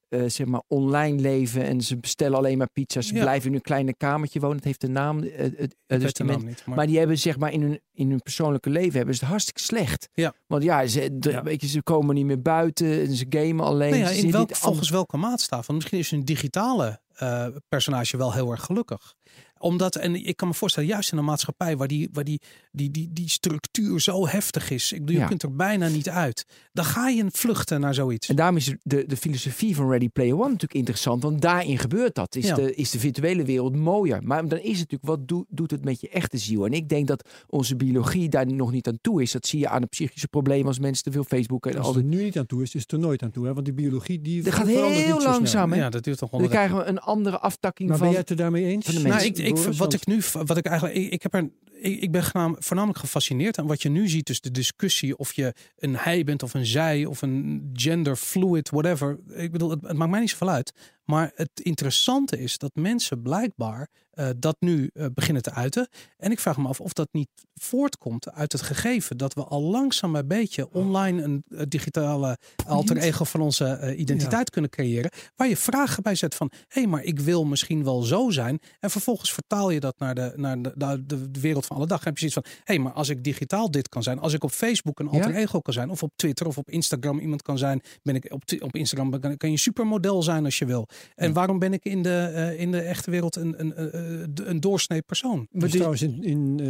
[0.09, 1.63] eh, zeg maar, online leven.
[1.65, 3.01] En ze bestellen alleen maar pizza.
[3.01, 3.21] Ze Ja.
[3.21, 4.57] blijven in een kleine kamertje wonen.
[4.57, 5.23] Het heeft de naam.
[5.23, 6.63] eh, het- dus weet de naam niet.
[6.67, 9.29] Maar, maar die hebben zeg maar in hun, in hun persoonlijke leven hebben ze het
[9.31, 10.09] hartstikke slecht.
[10.13, 10.35] Ja.
[10.47, 11.43] Want ja, ze, de- Ja.
[11.43, 13.01] Weet je, ze komen niet meer buiten.
[13.01, 13.91] En ze gamen alleen.
[13.91, 15.67] Nou ja, in welk, volgens welke maatstaf?
[15.67, 19.15] Want misschien is een digitale eh, personage wel heel erg gelukkig.
[19.59, 22.41] Omdat, en ik kan me voorstellen, juist in een maatschappij waar die, waar die,
[22.73, 24.93] die, die, die structuur zo heftig is.
[24.93, 26.45] Ik bedoel, je kunt er bijna niet uit.
[26.73, 28.29] Dan ga je vluchten naar zoiets.
[28.29, 31.23] En daarom is de, de filosofie van Ready Player One natuurlijk interessant.
[31.23, 32.37] Want daarin gebeurt dat.
[32.37, 32.55] Is, Ja.
[32.55, 34.23] de, is de virtuele wereld mooier.
[34.23, 36.65] Maar dan is het natuurlijk, wat doet doet het met je echte ziel?
[36.67, 39.33] En ik denk dat onze biologie daar nog niet aan toe is.
[39.33, 41.95] Dat zie je aan de psychische problemen als mensen te veel Facebook en Als al
[41.95, 43.47] het er nu niet aan toe is, is het er nooit aan toe.
[43.47, 43.53] Hè?
[43.55, 45.33] Want die biologie die Dat gaat heel zo snel.
[45.33, 45.73] langzaam.
[45.73, 45.79] Hè?
[45.79, 48.07] ja, dat duurt toch Dan krijgen we een andere aftakking Maar van...
[48.07, 48.87] ben jij het er daarmee eens?
[48.87, 51.35] van de Nou, ik, ik, wat want- ik nu, wat ik eigenlijk, ik, ik heb
[51.35, 52.23] er, ik, ik ben
[52.59, 56.43] voornamelijk gefascineerd aan wat je nu ziet, dus de discussie of je een hij bent
[56.43, 59.19] of een zij of een gender fluid, whatever.
[59.29, 60.73] Ik bedoel, het, het maakt mij niet zoveel uit.
[61.11, 63.89] Maar het interessante is dat mensen blijkbaar
[64.19, 65.89] eh, dat nu eh, beginnen te uiten.
[66.17, 69.63] En ik vraag me af of dat niet voortkomt uit het gegeven dat we al
[69.63, 75.11] langzaam een beetje online een eh, digitale alter ego van onze identiteit kunnen creëren.
[75.37, 78.61] Waar je vragen bij zet van, hé, hey, maar ik wil misschien wel zo zijn.
[78.81, 81.99] En vervolgens vertaal je dat naar de, naar de, naar de, wereld van alle dag.
[81.99, 84.33] En heb je zoiets van, hé, hey, maar als ik digitaal dit kan zijn, als
[84.33, 85.37] ik op Facebook een alter Ja.
[85.37, 88.43] ego kan zijn, of op Twitter of op Instagram iemand kan zijn, ben ik op,
[88.61, 90.89] op Instagram kan, kan je supermodel zijn als je wil.
[91.15, 94.61] En waarom ben ik in de, eh, in de echte wereld een, een, een, een
[94.61, 95.47] doorsnee persoon?
[95.53, 96.67] Het is trouwens in, in eh,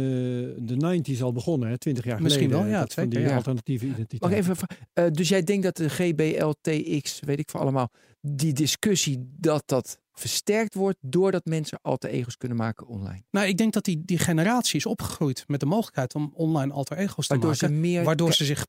[0.67, 1.77] de 90s al begonnen, hè?
[1.77, 2.65] 20 jaar Misschien geleden.
[2.65, 3.35] wel, ja, dat zeker, die ja.
[3.35, 4.21] alternatieve identiteit.
[4.21, 4.55] Wacht even.
[4.93, 9.99] eh, dus jij denkt dat de GBLTX, weet ik voor allemaal, die discussie dat dat
[10.19, 13.23] versterkt wordt doordat mensen alter egos kunnen maken online.
[13.31, 16.97] Nou, ik denk dat die, die generatie is opgegroeid met de mogelijkheid om online alter
[16.97, 17.67] ego's te Waardoor maken.
[17.67, 18.03] ze meer...
[18.03, 18.65] waardoor, ze zich,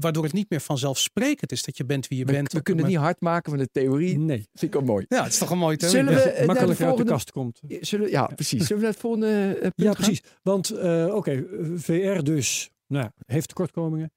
[0.00, 2.52] waardoor het niet meer vanzelfsprekend is dat je bent wie je we, bent.
[2.52, 4.18] we kunnen het niet hard maken van de theorie.
[4.18, 5.04] Nee, Vind ik al mooi.
[5.08, 5.98] Ja, het is toch een mooi theorie.
[5.98, 7.12] Zullen we dat het naar de makkelijker uit de volgende...
[7.12, 7.60] kast komt.
[7.80, 8.60] Zullen, ja, precies.
[8.66, 9.94] Zullen we naar het volgende eh, punt Ja, gaan?
[9.94, 10.22] precies.
[10.42, 11.44] Want, eh, oké,
[11.76, 14.12] VR dus, nou, ja, heeft tekortkomingen.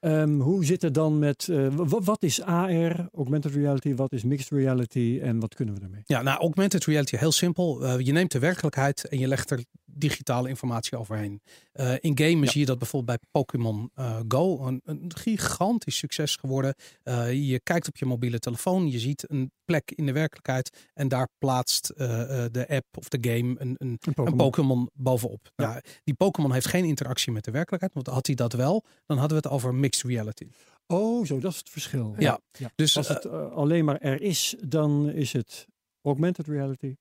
[0.00, 4.24] Ehm, hoe zit het dan met, eh, wa- wat is AR, augmented reality, wat is
[4.24, 6.02] mixed reality en wat kunnen we daarmee?
[6.06, 7.84] Ja, nou, augmented reality, heel simpel.
[7.84, 11.40] Eh, je neemt de werkelijkheid en je legt er digitale informatie overheen.
[11.72, 16.36] Eh, in gamen zie je dat bijvoorbeeld bij Pokémon eh, Go een, een gigantisch succes
[16.36, 16.74] geworden.
[17.02, 21.08] Eh, je kijkt op je mobiele telefoon, je ziet een plek in de werkelijkheid en
[21.08, 25.52] daar plaatst de app of de game een, een, een Pokémon bovenop.
[25.56, 25.66] Ja.
[25.66, 29.18] Nou, die Pokémon heeft geen interactie met de werkelijkheid, want had hij dat wel, dan
[29.18, 30.46] hadden we het over mixed reality.
[30.86, 32.14] Oh, zo, dat is het verschil.
[32.18, 32.40] Ja.
[32.52, 32.70] ja.
[32.74, 35.66] Dus Als het alleen maar er is, dan is het
[36.02, 36.94] augmented reality.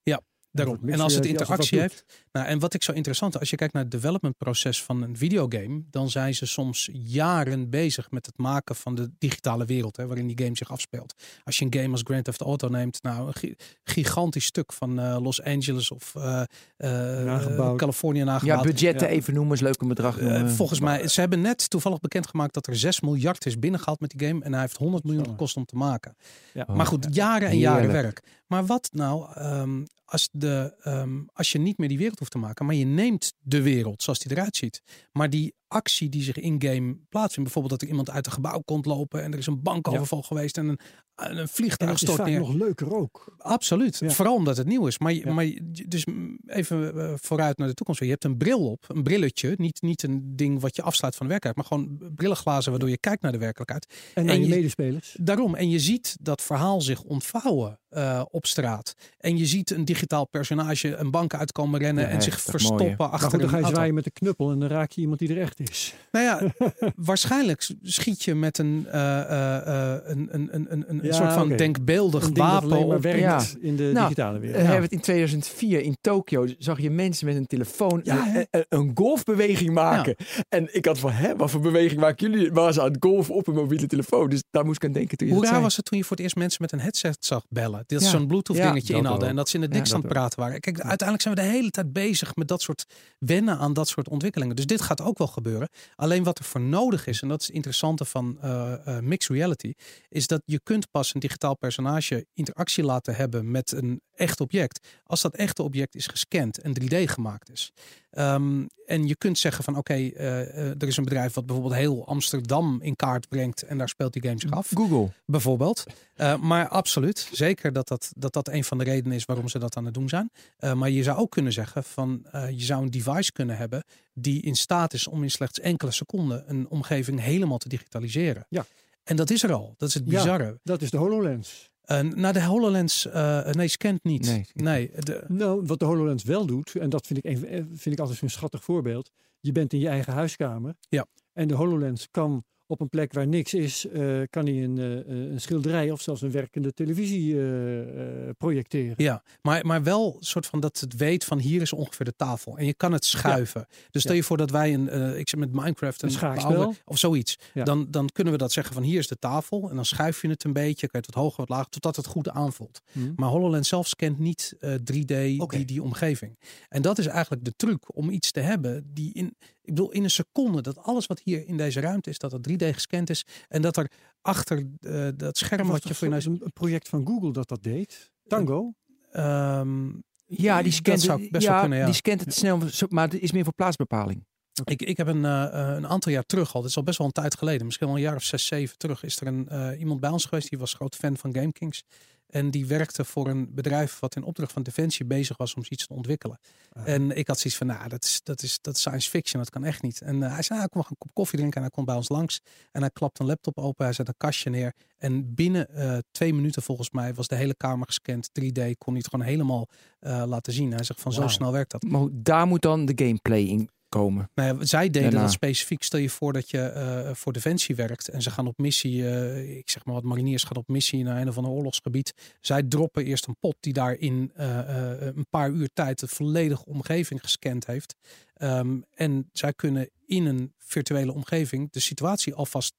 [0.52, 0.78] Daarom.
[0.89, 2.06] En als het reality, als het interactie heeft.
[2.32, 5.82] Nou, en wat ik zo interessant, als je kijkt naar het developmentproces van een videogame,
[5.89, 10.28] dan zijn ze soms jaren bezig met het maken van de digitale wereld, hè, waarin
[10.28, 11.14] die game zich afspeelt.
[11.43, 15.00] Als je een game als Grand Theft Auto neemt, nou, een gi- gigantisch stuk van
[15.00, 16.41] eh, Los Angeles of eh,
[16.78, 17.78] eh, Nagebouwd.
[17.78, 18.64] Californië Ja, nagebouwd.
[18.64, 19.14] budgetten Ja.
[19.14, 20.18] even noemen, is leuk een bedrag
[20.56, 24.28] volgens mij, ze hebben net toevallig bekendgemaakt dat er 6 miljard is binnengehaald met die
[24.28, 24.43] game.
[24.43, 26.16] En hij heeft 100 miljoen gekost om te maken.
[26.54, 26.66] Ja.
[26.74, 28.02] Maar goed, jaren en jaren Heerlijk.
[28.04, 28.22] werk.
[28.47, 32.38] Maar wat nou ehm, als, de, ehm, als je niet meer die wereld hoeft te
[32.38, 34.82] maken, maar je neemt de wereld zoals die eruit ziet.
[35.12, 38.86] Maar die actie die zich in-game plaatsvindt, bijvoorbeeld dat er iemand uit een gebouw komt
[38.86, 40.80] lopen en er is een bankoverval geweest en een,
[41.16, 42.40] en een En vliegtuig dat is stort vaak neer.
[42.40, 43.36] nog leuker ook.
[43.38, 43.98] Absoluut.
[44.00, 44.10] Ja.
[44.10, 44.98] Vooral omdat het nieuw is.
[45.00, 45.34] Maar, je- Ja.
[45.34, 46.06] maar je- dus
[46.46, 48.02] even eh, vooruit naar de toekomst.
[48.02, 49.54] Je hebt een bril op, een brilletje.
[49.58, 52.98] Niet, niet een ding wat je afsluit van de werkelijkheid, maar gewoon brillenglazen waardoor je
[52.98, 53.86] kijkt naar de werkelijkheid.
[54.14, 55.16] En En aan je, je- medespelers.
[55.22, 55.56] Daarom.
[55.56, 58.94] En je ziet dat verhaal zich ontvouwen eh, op straat.
[59.18, 62.96] En je ziet een digitaal personage een bank uitkomen rennen en zich is mooi, verstoppen
[62.98, 63.76] Maar achter goed, dan ga een je auto.
[63.76, 65.93] zwaaien met de knuppel en dan raak je iemand die er echt is.
[66.12, 66.53] Nou ja,
[66.95, 71.34] waarschijnlijk schiet je met een, eh, eh, eh, een, een, een, een, een Ja, soort
[71.34, 73.41] van denkbeeldig Een ding dat wapen maar werkt Ja.
[73.62, 74.57] in de Nou, digitale wereld.
[74.57, 78.91] hebben we het in 2004 in Tokio zag je mensen met een telefoon Ja, een,
[78.93, 80.16] golfbeweging maken.
[80.49, 82.51] En ik had van, hè, wat voor beweging maken jullie?
[82.51, 84.30] Waren ze aan het golfen op een mobiele telefoon?
[84.30, 86.16] Dus daar moest ik aan denken toen je Hoe raar was het toen je voor
[86.16, 87.84] het eerst mensen met een headset zag bellen?
[87.88, 88.05] Dat Ja.
[88.10, 89.30] ze zo'n Bluetooth Ja, dingetje in hadden ook.
[89.30, 90.60] en dat ze in dat het praten waren.
[90.60, 92.86] Kijk, uiteindelijk zijn we de hele tijd bezig met dat soort
[93.20, 94.55] wennen aan dat soort ontwikkelingen.
[94.55, 95.47] Dus dit gaat ook wel gebeuren.
[95.95, 99.36] Alleen wat er voor nodig is, en dat is het interessante van eh, eh, mixed
[99.36, 99.74] reality,
[100.10, 104.88] is dat je kunt pas een digitaal personage interactie laten hebben met een echt object
[105.04, 107.72] als dat echte object is gescand en 3D gemaakt is.
[108.10, 111.76] Ehm, en je kunt zeggen van oké, eh, eh, er is een bedrijf wat bijvoorbeeld
[111.76, 114.72] heel Amsterdam in kaart brengt en daar speelt die game zich af.
[114.74, 115.12] Google.
[115.26, 115.84] Bijvoorbeeld.
[116.16, 119.60] Eh, maar absoluut, zeker dat dat, dat dat een van de redenen is waarom ze
[119.60, 120.32] dat aan het doen zijn.
[120.74, 124.56] Maar je zou ook kunnen zeggen van je zou een device kunnen hebben die in
[124.56, 128.46] staat is om in slechts enkele seconden een omgeving helemaal te digitaliseren.
[128.50, 128.66] Ja.
[129.04, 129.74] En dat is er al.
[129.78, 130.12] Dat is het Ja.
[130.12, 130.60] bizarre.
[130.64, 131.70] Dat is de HoloLens.
[131.90, 134.26] Eh, nou, de HoloLens, eh nee, scant niet.
[134.26, 134.46] Nee.
[134.54, 138.00] Nee, de, Nou, wat de HoloLens wel doet, en dat vind ik, een, vind ik
[138.00, 139.12] altijd zo'n schattig voorbeeld.
[139.40, 140.76] Je bent in je eigen huiskamer.
[140.90, 141.06] Ja.
[141.34, 145.14] En de HoloLens kan op een plek waar niks is, eh, kan hij een, eh,
[145.32, 147.80] een schilderij of zelfs een werkende televisie eh,
[148.28, 148.94] eh, projecteren.
[148.98, 152.16] Ja, maar, maar wel een soort van dat het weet van hier is ongeveer de
[152.16, 152.58] tafel.
[152.58, 153.68] En je kan het schuiven.
[153.92, 154.20] Dus stel Ja.
[154.20, 156.52] je voor dat wij een, eh, ik zit met Minecraft, Een schaakspel.
[156.54, 157.38] bouwen of zoiets.
[157.54, 157.64] Ja.
[157.64, 159.70] Dan, dan kunnen we dat zeggen van hier is de tafel.
[159.70, 161.96] En dan schuif je het een beetje, kan je het wat hoger, wat lager, totdat
[161.96, 162.82] het goed aanvoelt.
[162.92, 163.00] Hm.
[163.16, 165.56] Maar HoloLens zelf scant niet eh, 3D Oké.
[165.58, 166.40] die, die omgeving.
[166.70, 170.04] En dat is eigenlijk de truc om iets te hebben die in, ik bedoel, in
[170.04, 173.26] een seconde, dat alles wat hier in deze ruimte is, dat het 3D gescand is.
[173.47, 173.91] En dat er
[174.22, 176.26] achter eh, dat scherm wat je voor je neus...
[176.26, 178.12] een een project van Google dat dat deed?
[178.28, 178.74] Tango?
[179.12, 179.88] Ehm,
[180.26, 181.86] Ja, die dat scant, zou best ja, wel kunnen, ja.
[181.86, 184.26] die scant het snel, maar het is meer voor plaatsbepaling.
[184.64, 186.97] Ik, ik heb een, eh, eh, een aantal jaar terug al, dit is al best
[186.97, 189.47] wel een tijd geleden, misschien wel een jaar of zes, zeven terug, is er een,
[189.47, 191.84] eh, iemand bij ons geweest, die was groot fan van GameKings.
[192.30, 195.88] En die werkte voor een bedrijf wat in opdracht van Defensie bezig was om iets
[195.88, 196.40] te ontwikkelen.
[196.84, 199.52] En ik had zoiets van, nou, dat is, dat, is, dat is science fiction, dat
[199.52, 200.02] kan echt niet.
[200.02, 201.58] En eh, hij zei, nou, kom gaan een kop koffie drinken.
[201.58, 202.42] En hij komt bij ons langs.
[202.72, 204.74] En hij klapt een laptop open, hij zet een kastje neer.
[204.98, 208.54] En binnen eh, twee minuten volgens mij was de hele kamer gescand, 3D.
[208.54, 209.68] Kon hij het gewoon helemaal
[210.00, 210.72] eh, laten zien.
[210.72, 211.84] Hij zegt van, zo snel werkt dat.
[211.84, 214.30] Maar daar moet dan de gameplay in komen.
[214.34, 215.22] Ja, zij deden Daarna.
[215.22, 215.84] dat specifiek.
[215.84, 219.08] Stel je voor dat je eh, voor Defensie werkt en ze gaan op missie.
[219.10, 222.14] eh, ik zeg maar wat mariniers gaan op missie naar een of ander oorlogsgebied.
[222.42, 224.58] Zij droppen eerst een pot die daar in eh,
[225.00, 227.96] een paar uur tijd de volledige omgeving gescand heeft.
[228.34, 232.74] Ehm, en zij kunnen in een virtuele omgeving de situatie alvast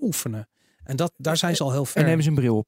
[0.00, 0.48] oefenen.
[0.84, 2.00] En dat, daar zijn ze al heel ver.
[2.00, 2.66] En nemen ze een bril op.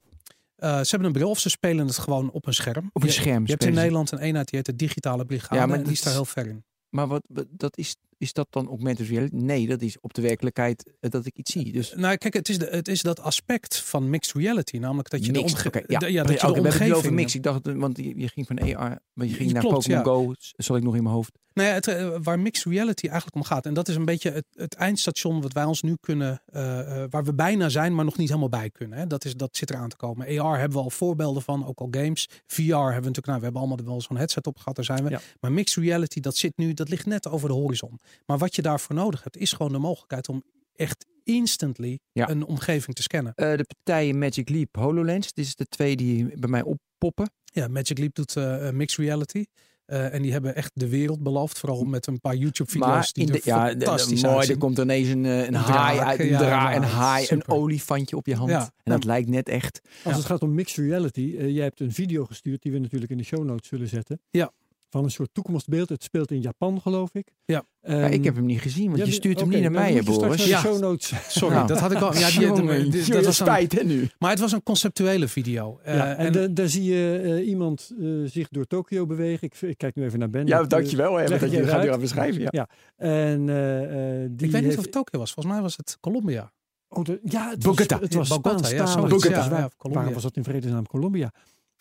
[0.57, 2.89] Ze hebben een bril of ze spelen het gewoon op een scherm.
[2.93, 3.73] Op een Je- scherm Je hebt in.
[3.73, 5.55] Nederland een eenheid die heet de digitale brigade.
[5.55, 6.63] Ja, maar en die is daar heel ver in.
[6.91, 9.35] Maar wat, dat is, is dat dan augmented reality?
[9.35, 11.71] Nee, dat is op de werkelijkheid eh, dat ik iets zie.
[11.71, 15.25] Dus Nou, kijk, het is, de, het is dat aspect van mixed reality, namelijk dat
[15.25, 15.99] je de, omge ja.
[15.99, 17.13] de- ja, Oké, dat je de we hebben het over omgeving.
[17.15, 17.35] mix.
[17.35, 19.97] Ik dacht, eh, want je, je ging van AR, maar je ging Je naar Pokémon
[19.97, 20.03] ja.
[20.03, 21.39] Go, zal ik nog in mijn hoofd.
[21.53, 23.65] Nou ja, het, eh, waar mixed reality eigenlijk om gaat.
[23.65, 27.09] En dat is een beetje het, het eindstation wat wij ons nu kunnen, eh, eh,
[27.09, 28.99] waar we bijna zijn, maar nog niet helemaal bij kunnen.
[28.99, 29.07] Hè.
[29.07, 30.39] Dat, is, dat zit eraan te komen.
[30.39, 32.27] AR hebben we al voorbeelden van, ook al games.
[32.47, 35.03] VR hebben we natuurlijk, nou, we hebben allemaal wel zo'n headset op gehad, daar zijn
[35.03, 35.09] we.
[35.09, 35.19] Ja.
[35.39, 37.99] Maar mixed reality, dat zit nu, dat ligt net over de horizon.
[38.25, 40.43] Maar wat je daarvoor nodig hebt, is gewoon de mogelijkheid om
[40.75, 42.29] echt instantly Ja.
[42.29, 43.33] een omgeving te scannen.
[43.35, 45.33] Eh, de partijen Magic Leap, HoloLens.
[45.33, 47.31] Dit is de twee die bij mij oppoppen.
[47.43, 49.45] Ja, Magic Leap doet eh, eh, mixed reality.
[49.85, 51.59] Eh, en die hebben echt de wereld beloofd.
[51.59, 54.53] Vooral met een paar YouTube-video's die in er de, ja, de- de- fantastisch mooi, uitzien.
[54.53, 57.25] er komt er ineens een, een Een haai uit, een ja, dra, een ja, haai,
[57.29, 58.49] een olifantje op je hand.
[58.49, 58.71] Ja.
[58.83, 59.79] En dat lijkt net echt.
[59.83, 60.11] Als Ja.
[60.19, 63.23] het gaat om mixed reality, jij hebt een video gestuurd die we natuurlijk in de
[63.23, 64.21] show notes zullen zetten.
[64.29, 64.51] Ja.
[64.91, 65.89] Van een soort toekomstbeeld.
[65.89, 67.27] Het speelt in Japan, geloof ik.
[67.45, 67.63] Ja.
[67.81, 69.93] Ehm, Ja, ik heb hem niet gezien, want ja, je stuurt hem niet naar mij,
[69.93, 70.45] hè, Boris.
[70.45, 70.59] Ja.
[70.59, 71.13] show notes.
[71.27, 71.67] Sorry, Nou.
[71.67, 72.13] dat had ik al.
[72.17, 74.09] Ja, die, Jongen, die- dat was spijt, hè, nu.
[74.19, 75.79] maar het was een conceptuele video.
[75.83, 79.47] Eh, Ja, en en- da- daar zie je eh, iemand eh, zich door Tokio bewegen.
[79.47, 80.47] Ik, ik kijk nu even naar Ben.
[80.47, 81.15] Ja, Dat, eh, dankjewel.
[81.15, 81.89] Hè, dat je je gaat nu uit.
[81.93, 82.41] aan beschrijven.
[82.41, 82.47] Ja.
[82.51, 82.69] Ja.
[82.97, 83.83] En eh,
[84.23, 85.31] eh, die ik weet niet heeft- of het Tokio was.
[85.31, 86.51] Volgens mij was het Colombia.
[86.89, 87.95] Oh, de- ja, het Bogota.
[87.99, 90.03] was, het was Bogota, ja, ja, Colombia.
[90.03, 90.85] waar was dat in vredesnaam?
[90.87, 91.33] Colombia.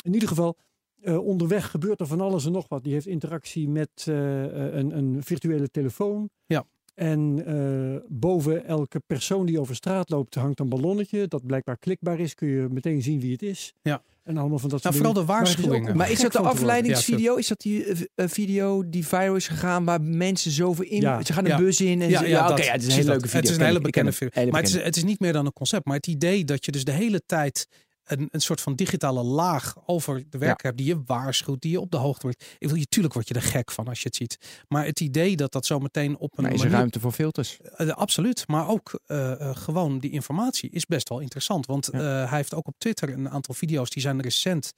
[0.04, 0.56] In ieder geval,
[1.02, 2.84] eh, onderweg gebeurt er van alles en nog wat.
[2.84, 6.30] Die heeft interactie met eh, eh, een, een virtuele telefoon.
[6.46, 6.64] Ja.
[6.94, 11.26] En eh, boven elke persoon die over straat loopt hangt een ballonnetje.
[11.28, 12.34] Dat blijkbaar klikbaar is.
[12.34, 13.72] Kun je meteen zien wie het is.
[13.82, 14.02] Ja.
[14.22, 15.96] En allemaal van dat Nou, soort vooral de waarschuwingen.
[15.96, 17.34] Maar is dat de afleidingsvideo?
[17.36, 17.84] Is dat die
[18.16, 21.00] video die viral is gegaan waar mensen zoveel in...
[21.00, 21.24] Ja.
[21.24, 21.56] Ze gaan de Ja.
[21.58, 23.40] bus in en Ja, ze- ja, oké, het is een hele leuke video.
[23.40, 24.28] Het is een hele bekende video.
[24.32, 25.84] Hele Maar het is, het is niet meer dan een concept.
[25.86, 27.66] Maar het idee dat je dus de hele tijd
[28.12, 31.80] een, een soort van digitale laag over de werk hebt die je waarschuwt, die je
[31.80, 32.44] op de hoogte wordt.
[32.58, 34.64] Ik wil je, tuurlijk word je er gek van als je het ziet.
[34.68, 37.12] Maar het idee dat dat zo meteen op een Maar is er manier- ruimte voor
[37.12, 37.58] filters?
[37.60, 38.48] Eh, absoluut.
[38.48, 41.66] Maar ook eh, gewoon die informatie is best wel interessant.
[41.66, 44.72] Want hij heeft ook op Twitter een aantal video's die zijn recent.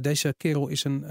[0.00, 1.04] Deze kerel is een,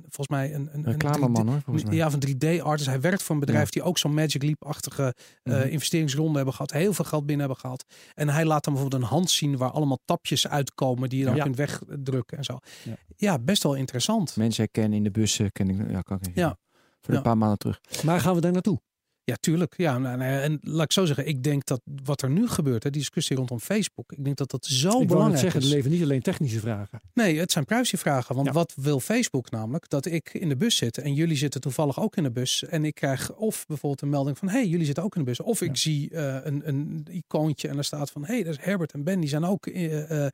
[0.00, 1.94] volgens mij een, een, Reclameman, 3D hoor, volgens mij.
[1.94, 2.88] Ja, een 3D-artist.
[2.88, 3.70] Hij werkt voor een bedrijf Ja.
[3.70, 5.68] die ook zo'n Magic Leap-achtige Mhm.
[5.68, 6.70] investeringsronde hebben gehad.
[6.72, 7.84] Heel veel geld binnen hebben gehad.
[8.14, 11.34] En hij laat dan bijvoorbeeld een hand zien waar allemaal tapjes uitkomen die je dan
[11.36, 11.42] Ja.
[11.42, 12.58] kunt wegdrukken en zo.
[12.84, 12.96] Ja.
[13.16, 14.36] Ja, best wel interessant.
[14.36, 15.52] Mensen herkennen in de bussen.
[15.52, 16.34] Ken ik, ja, kan ik.
[16.34, 16.58] Ja.
[17.00, 17.16] Voor Ja.
[17.16, 17.80] een paar maanden terug.
[18.04, 18.80] Maar gaan we daar naartoe?
[19.24, 19.74] Ja, tuurlijk.
[19.76, 22.48] Ja, nou, nou ja, en laat ik zo zeggen, ik denk dat wat er nu
[22.48, 25.66] gebeurt, hè, die discussie rondom Facebook, ik denk dat dat zo ik belangrijk zeggen, is.
[25.66, 27.00] er leven niet alleen technische vragen.
[27.14, 28.34] Nee, het zijn privacyvragen.
[28.34, 28.52] Want Ja.
[28.52, 29.88] wat wil Facebook namelijk?
[29.88, 32.64] Dat ik in de bus zit en jullie zitten toevallig ook in de bus.
[32.64, 35.40] En ik krijg of bijvoorbeeld een melding van: hey, jullie zitten ook in de bus.
[35.40, 38.92] Of ik zie eh, een, een icoontje en er staat van: hey, dat is Herbert
[38.92, 40.30] en Ben, die zijn ook eh, eh,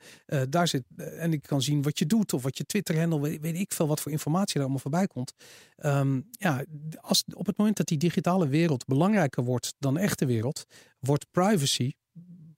[0.48, 0.82] daar zit.
[0.96, 3.86] en ik kan zien wat je doet of wat je Twitter-handle, weet, weet ik veel
[3.86, 5.32] wat voor informatie er allemaal voorbij komt.
[5.76, 6.64] Ehm, ja,
[7.00, 10.64] als, op het moment dat die digitale wereld belangrijker wordt dan de echte wereld,
[10.98, 11.92] wordt privacy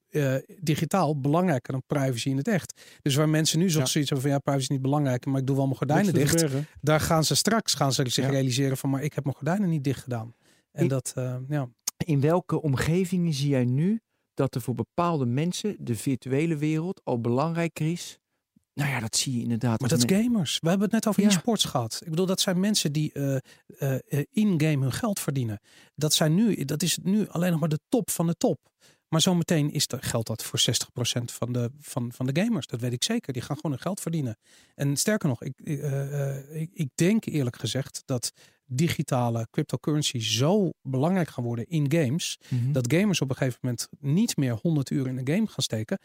[0.08, 2.80] eh, digitaal belangrijker dan privacy in het echt.
[3.02, 3.70] Dus waar mensen nu Ja.
[3.70, 6.44] zoiets hebben van ja, privacy is niet belangrijk, maar ik doe wel mijn gordijnen dicht.
[6.80, 8.30] Daar gaan ze straks gaan ze zich Ja.
[8.30, 10.34] realiseren van maar ik heb mijn gordijnen niet dicht gedaan.
[10.72, 11.68] En Ik- dat, eh, ja.
[12.04, 14.00] In welke omgevingen zie jij nu
[14.34, 18.18] dat er voor bepaalde mensen de virtuele wereld al belangrijker is?
[18.78, 19.80] Nou ja, dat zie je inderdaad.
[19.80, 20.58] Maar dat is gamers.
[20.60, 21.28] We hebben het net over Ja.
[21.28, 22.00] e-sports gehad.
[22.04, 23.40] Ik bedoel, dat zijn mensen die eh, eh,
[24.08, 25.60] eh, in-game hun geld verdienen.
[25.94, 28.58] Dat, zijn nu, dat is nu alleen nog maar de top van de top.
[29.08, 32.66] Maar zometeen is dat, geldt dat voor 60% van de, van, van de gamers.
[32.66, 33.32] Dat weet ik zeker.
[33.32, 34.38] Die gaan gewoon hun geld verdienen.
[34.74, 35.60] En sterker nog, ik,
[36.52, 38.32] ik, ik denk eerlijk gezegd dat
[38.64, 42.38] digitale cryptocurrency zo belangrijk gaan worden in games.
[42.48, 42.72] Mhm.
[42.72, 45.98] Dat gamers op een gegeven moment niet meer 100 uur in een game gaan steken.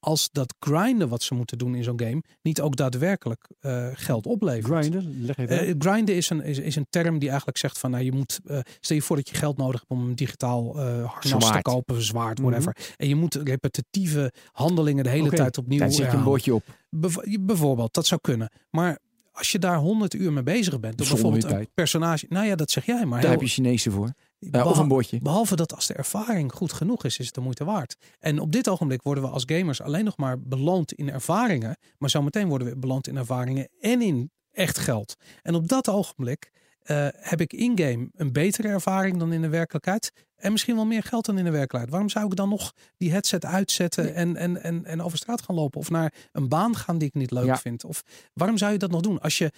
[0.00, 4.26] Als dat grinden wat ze moeten doen in zo'n game niet ook daadwerkelijk eh, geld
[4.26, 4.64] oplevert.
[4.86, 7.90] Grinden, leg even Eh, grinden is een, is, is een term die eigenlijk zegt van
[7.90, 10.78] nou je moet eh, stel je voor dat je geld nodig hebt om een digitaal
[10.80, 12.46] eh harnas te kopen, zwaard, Mhm.
[12.48, 12.76] whatever.
[12.96, 16.64] En je moet repetitieve handelingen de hele tijd opnieuw Daar zet je een bordje op.
[16.90, 18.50] Bev- bijvoorbeeld, dat zou kunnen.
[18.70, 18.98] Maar
[19.32, 22.70] als je daar 100 uur mee bezig bent, door bijvoorbeeld een personage, nou ja, dat
[22.70, 24.12] zeg jij, maar Daar heel- heb je Chinezen voor.
[24.52, 25.18] Of een bordje.
[25.20, 27.96] Behalve dat als de ervaring goed genoeg is, is het de moeite waard.
[28.18, 31.76] En op dit ogenblik worden we als gamers alleen nog maar beloond in ervaringen.
[31.98, 35.14] Maar zometeen worden we beloond in ervaringen en in echt geld.
[35.42, 36.50] En op dat ogenblik
[36.82, 40.12] eh, heb ik in-game een betere ervaring dan in de werkelijkheid.
[40.36, 41.90] En misschien wel meer geld dan in de werkelijkheid.
[41.90, 45.54] Waarom zou ik dan nog die headset uitzetten en, en, en, en over straat gaan
[45.54, 45.80] lopen?
[45.80, 47.56] Of naar een baan gaan die ik niet leuk Ja.
[47.56, 47.84] vind?
[47.84, 49.20] Of waarom zou je dat nog doen?
[49.20, 49.52] Als je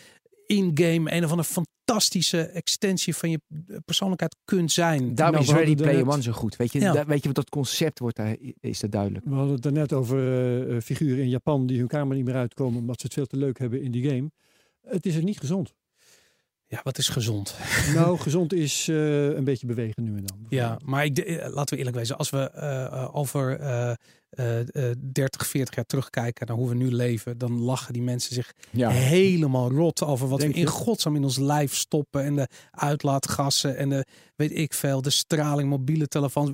[0.51, 3.41] in-game een of andere fantastische extensie van je
[3.85, 5.15] persoonlijkheid kunt zijn.
[5.15, 6.57] Daarom Nou, is Ready Player One zo goed.
[6.57, 7.07] Weet je, Ja.
[7.07, 9.25] weet je wat dat concept wordt, daar is dat duidelijk.
[9.25, 12.35] We hadden het daarnet over eh, eh, figuren in Japan die hun kamer niet meer
[12.35, 14.31] uitkomen omdat ze het veel te leuk hebben in die game.
[14.87, 15.75] Het is er niet gezond.
[16.67, 17.55] Ja, wat is gezond?
[17.95, 20.47] Nou, gezond is eh, een beetje bewegen nu en dan.
[20.49, 22.19] Ja, maar ik, de- laten we eerlijk wezen.
[22.19, 22.53] Als we
[23.13, 23.59] over
[25.13, 28.89] 30, 40 jaar terugkijken naar hoe we nu leven, dan lachen die mensen zich Ja.
[28.91, 30.71] helemaal rot over wat Denk we in je?
[30.71, 34.05] godsnaam in ons lijf stoppen en de uitlaatgassen en de
[34.37, 36.51] weet ik veel, de straling, mobiele telefoons.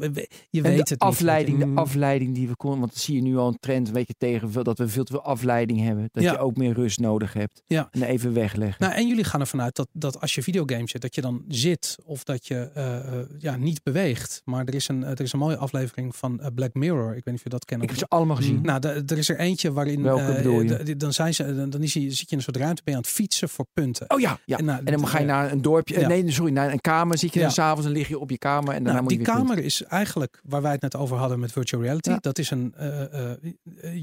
[0.50, 0.98] Je weet de het niet.
[0.98, 1.72] afleiding, weet je.
[1.74, 1.86] de Mm.
[1.86, 4.50] afleiding die we konden, want dan zie je nu al een trend een beetje tegen
[4.52, 6.32] veel- dat we veel te veel afleiding hebben, dat Ja.
[6.32, 7.88] je ook meer rust nodig hebt Ja.
[7.90, 8.76] en even wegleggen.
[8.84, 11.44] Nou, en jullie gaan ervan uit dat, dat als je videogames zit, dat je dan
[11.48, 14.42] zit of dat je eh, eh, ja, niet beweegt.
[14.44, 17.08] Maar er is, een, er is een mooie aflevering van eh, Black Mirror.
[17.08, 17.75] Ik weet niet of je dat kent.
[17.82, 18.60] Ik heb ze allemaal gezien.
[18.62, 20.02] Nou, de- er is er eentje waarin.
[20.02, 20.96] Welke eh, bedoel je?
[20.96, 22.98] dan, zijn ze, dan, dan is je, zit je in een soort ruimte, ben je
[22.98, 24.10] aan het fietsen voor punten.
[24.10, 24.58] Oh ja, ja.
[24.58, 26.08] En, nou, En dan ga je naar een dorpje, eh, ja.
[26.08, 27.18] nee, sorry, naar een kamer.
[27.18, 27.44] Zit je Ja.
[27.44, 29.46] dan s'avonds en lig je op je kamer en daarna Nou, moet die je punten.
[29.46, 32.10] kamer is eigenlijk waar wij het net over hadden met virtual reality.
[32.10, 32.18] Ja.
[32.20, 32.74] Dat is een.
[32.74, 33.30] eh,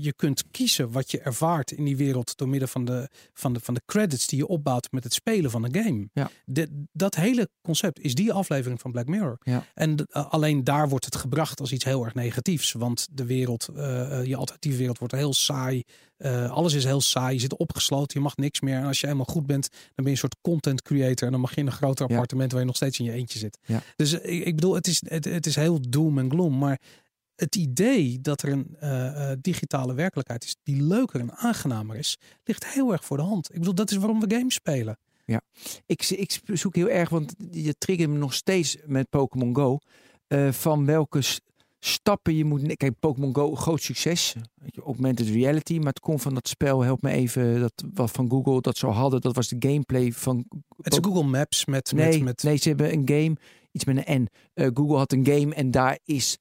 [0.03, 3.59] je kunt kiezen wat je ervaart in die wereld door middel van de, van de,
[3.59, 6.09] van de credits die je opbouwt met het spelen van een game.
[6.13, 6.30] Ja.
[6.45, 9.38] De- dat hele concept is die aflevering van Black Mirror.
[9.43, 9.63] Ja.
[9.74, 12.71] En alleen daar wordt het gebracht als iets heel erg negatiefs.
[12.71, 15.84] Want de wereld, eh, eh, je alternatieve wereld wordt heel saai.
[16.18, 17.34] Eh, alles is heel saai.
[17.34, 18.18] Je zit opgesloten.
[18.18, 18.78] Je mag niks meer.
[18.78, 21.26] En als je helemaal goed bent, dan ben je een soort content creator.
[21.26, 22.12] En dan mag je in een groter Ja.
[22.12, 23.58] appartement waar je nog steeds in je eentje zit.
[23.66, 23.82] Ja.
[23.95, 26.58] Dus ik, ik bedoel, het is, het, het is heel doom en gloom.
[26.58, 26.80] Maar
[27.36, 32.91] het idee dat er een digitale werkelijkheid is die leuker en aangenamer is, ligt heel
[32.91, 33.49] erg voor de hand.
[33.49, 34.97] Ik bedoel, dat is waarom we games spelen.
[35.86, 39.80] Ik, ik zoek heel erg, want je triggert me nog steeds met Pokémon Go.
[40.51, 41.22] van welke
[41.86, 42.76] stappen je moet.
[42.76, 44.36] Kijk, Pokémon Go, groot succes.
[44.86, 45.78] Augmented reality.
[45.78, 47.60] Maar het komt van dat spel, help me even.
[47.60, 49.22] Dat wat van Google dat zo hadden.
[49.22, 50.46] Dat was de gameplay van.
[50.82, 53.36] Het is Google Maps met, Nee, met, met nee, ze hebben een game.
[53.72, 54.28] Iets met een N.
[54.54, 56.38] Eh, Google had een game en daar is.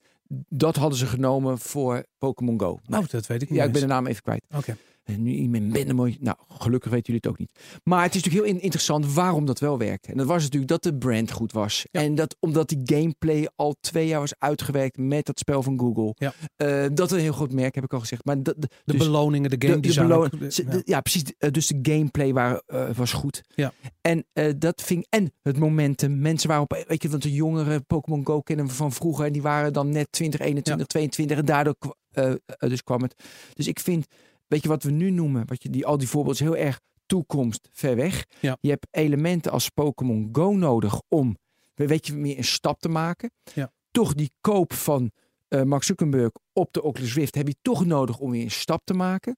[0.49, 2.79] Dat hadden ze genomen voor Pokémon Go.
[2.87, 3.59] Nou, Oh, dat weet ik niet.
[3.59, 4.43] ja, ik ben de naam even kwijt.
[4.55, 4.77] Oké.
[5.03, 6.17] En nu iemand minder mooi.
[6.19, 7.79] Nou, gelukkig weten jullie het ook niet.
[7.83, 10.05] Maar het is natuurlijk heel in- interessant waarom dat wel werkt.
[10.07, 11.85] En dat was natuurlijk dat de brand goed was.
[11.91, 12.01] Ja.
[12.01, 16.13] En dat omdat die gameplay al twee jaar was uitgewerkt met dat spel van Google.
[16.15, 16.33] Ja.
[16.55, 18.25] Eh, dat een heel groot merk, heb ik al gezegd.
[18.25, 20.71] Maar dat, De dus beloningen, de game de, de ja.
[20.71, 21.23] de- ja, precies.
[21.37, 23.41] Eh, Dus de gameplay waren, eh, was goed.
[23.55, 23.73] Ja.
[24.01, 25.05] En eh, dat ving.
[25.09, 26.19] En het momentum.
[26.19, 26.83] Mensen waren op.
[26.87, 29.25] Weet je, want de jongeren Pokémon Go kennen we van vroeger.
[29.25, 31.37] En die waren dan net 20, 21, 22.
[31.37, 31.75] En daardoor
[32.11, 33.15] eh, eh, dus kwam het.
[33.53, 34.05] Dus ik vind.
[34.47, 35.47] Weet je wat we nu noemen?
[35.47, 38.25] Wat je, die, al die voorbeelden is heel erg toekomst ver weg.
[38.39, 38.57] Ja.
[38.61, 41.37] Je hebt elementen als Pokémon Go nodig om
[41.75, 43.31] weet je, meer een stap te maken.
[43.53, 43.71] Ja.
[43.91, 45.11] Toch die koop van
[45.47, 48.81] eh, Mark Zuckerberg op de Oculus Rift heb je toch nodig om weer een stap
[48.83, 49.37] te maken.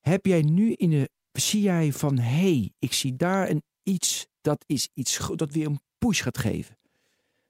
[0.00, 4.26] Heb jij nu in de, zie jij van, hé, hey, ik zie daar een iets,
[4.40, 6.76] dat is iets dat weer een push gaat geven.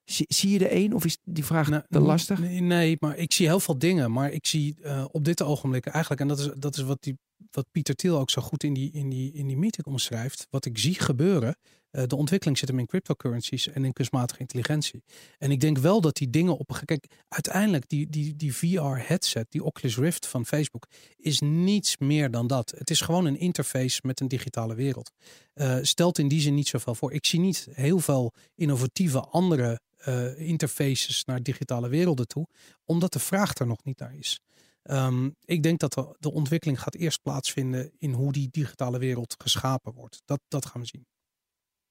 [0.04, 2.38] Zie, zie je er een of is die vraag Nou, te lastig?
[2.38, 4.12] Nee, nee, maar ik zie heel veel dingen.
[4.12, 7.18] Maar ik zie eh, op dit ogenblik eigenlijk, en dat is, dat is wat, die,
[7.50, 10.46] wat Pieter Thiel ook zo goed in die, in, die, in die meeting omschrijft.
[10.50, 11.56] Wat ik zie gebeuren.
[11.90, 15.02] eh, de ontwikkeling zit hem in cryptocurrencies en in kunstmatige intelligentie.
[15.38, 19.64] En ik denk wel dat die dingen op Kijk, uiteindelijk die, die, die VR-headset, die
[19.64, 20.86] Oculus Rift van Facebook,
[21.16, 22.74] is niets meer dan dat.
[22.78, 25.10] Het is gewoon een interface met een digitale wereld.
[25.54, 27.12] Eh, stelt in die zin niet zoveel voor.
[27.12, 32.46] Ik zie niet heel veel innovatieve andere eh, interfaces naar digitale werelden toe,
[32.84, 34.40] omdat de vraag er nog niet naar is.
[34.82, 39.34] Ehm, ik denk dat de, de ontwikkeling gaat eerst plaatsvinden in hoe die digitale wereld
[39.38, 40.22] geschapen wordt.
[40.24, 41.06] Dat, dat gaan we zien.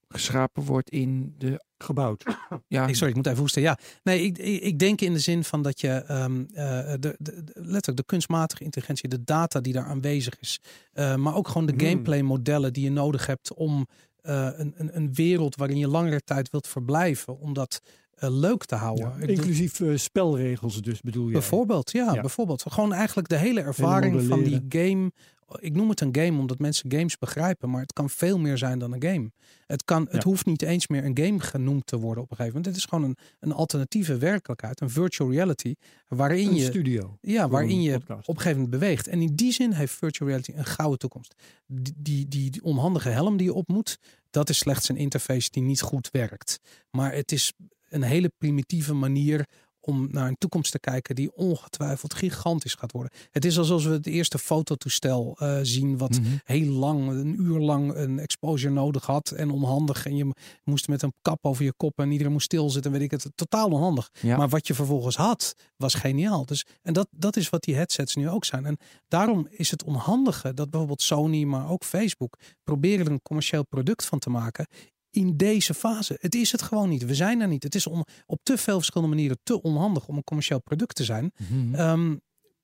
[0.07, 2.23] Geschapen wordt in de, Gebouwd.
[2.67, 3.61] ja, Ik, sorry, ik moet even hoesten.
[3.61, 7.43] Ja, nee, ik, ik, denk in de zin van dat je ehm, eh, de, de,
[7.43, 10.59] de- letterlijk de kunstmatige intelligentie, de data die daar aanwezig is,
[10.91, 11.81] eh, maar ook gewoon de Hmm.
[11.81, 13.87] gameplay modellen die je nodig hebt om
[14.21, 17.81] eh, een, een, een wereld waarin je langere tijd wilt verblijven, om dat
[18.15, 19.13] eh, leuk te houden.
[19.19, 21.31] Ja, inclusief eh, spelregels dus bedoel je.
[21.31, 22.21] Bijvoorbeeld, ja, Ja.
[22.21, 22.63] bijvoorbeeld.
[22.69, 25.11] Gewoon eigenlijk de hele ervaring van die game.
[25.59, 28.79] Ik noem het een game omdat mensen games begrijpen, maar het kan veel meer zijn
[28.79, 29.31] dan een game.
[29.65, 30.29] Het, kan, het Ja.
[30.29, 32.75] hoeft niet eens meer een game genoemd te worden op een gegeven moment.
[32.75, 35.75] Het is gewoon een, een alternatieve werkelijkheid, een virtual reality,
[36.07, 37.17] waarin Een je, studio.
[37.21, 38.27] ja, waarin je podcast.
[38.27, 39.07] op een gegeven moment beweegt.
[39.07, 41.33] En in die zin heeft virtual reality een gouden toekomst.
[41.67, 43.97] Die, die, die, die onhandige helm die je op moet,
[44.29, 46.59] dat is slechts een interface die niet goed werkt.
[46.91, 47.53] Maar het is
[47.89, 49.45] een hele primitieve manier
[49.81, 53.11] om naar een toekomst te kijken die ongetwijfeld gigantisch gaat worden.
[53.31, 56.29] Het is alsof we het eerste fototoestel eh, zien wat Mhm.
[56.43, 60.05] heel lang, een uur lang een exposure nodig had en onhandig.
[60.05, 63.11] En je moest met een kap over je kop en iedereen moest stilzitten, weet ik
[63.11, 63.29] het.
[63.35, 64.09] Totaal onhandig.
[64.21, 64.37] Ja.
[64.37, 66.45] Maar wat je vervolgens had, was geniaal.
[66.45, 68.65] Dus, en dat, dat is wat die headsets nu ook zijn.
[68.65, 68.77] En
[69.07, 74.05] daarom is het onhandige dat bijvoorbeeld Sony, maar ook Facebook, proberen er een commercieel product
[74.05, 74.67] van te maken
[75.11, 76.17] in deze fase.
[76.19, 77.05] Het is het gewoon niet.
[77.05, 77.63] We zijn er niet.
[77.63, 81.03] Het is on- op te veel verschillende manieren te onhandig om een commercieel product te
[81.03, 81.31] zijn.
[81.37, 81.75] Mhm.
[81.75, 82.15] Ehm,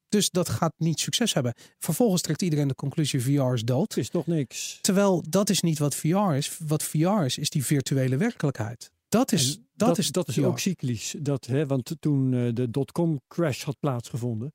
[0.09, 1.53] dus dat gaat niet succes hebben.
[1.79, 3.89] Vervolgens trekt iedereen de conclusie VR is dood.
[3.89, 4.77] Het is toch niks.
[4.81, 6.57] Terwijl dat is niet wat VR is.
[6.67, 8.91] Wat VR is, is die virtuele werkelijkheid.
[9.09, 11.15] Dat is, En dat, is, dat is ook cyclisch.
[11.19, 14.53] Dat, hè, want toen eh, de dotcom crash had plaatsgevonden,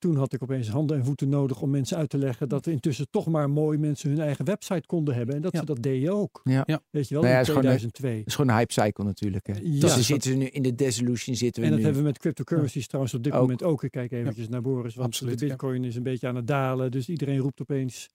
[0.00, 2.72] toen had ik opeens handen en voeten nodig om mensen uit te leggen dat er
[2.72, 5.34] intussen toch maar mooi mensen hun eigen website konden hebben.
[5.34, 5.58] En dat Ja.
[5.58, 6.40] ze dat deden ook.
[6.44, 6.62] Ja.
[6.66, 6.80] Ja.
[6.90, 8.16] Weet je wel, Nou ja, in het is gewoon een- 2002.
[8.18, 9.46] Dat is gewoon een hype cycle natuurlijk.
[9.46, 9.52] Hè.
[9.62, 11.84] Ja, dus we zitten nu in de dissolution zitten we En dat nu.
[11.86, 13.40] hebben we met cryptocurrencies trouwens op dit Ook.
[13.40, 13.82] moment ook.
[13.84, 15.50] Ik kijk eventjes naar Boris, want Absoluut, de ja.
[15.50, 16.90] bitcoin is een beetje aan het dalen.
[16.90, 18.08] Dus iedereen roept opeens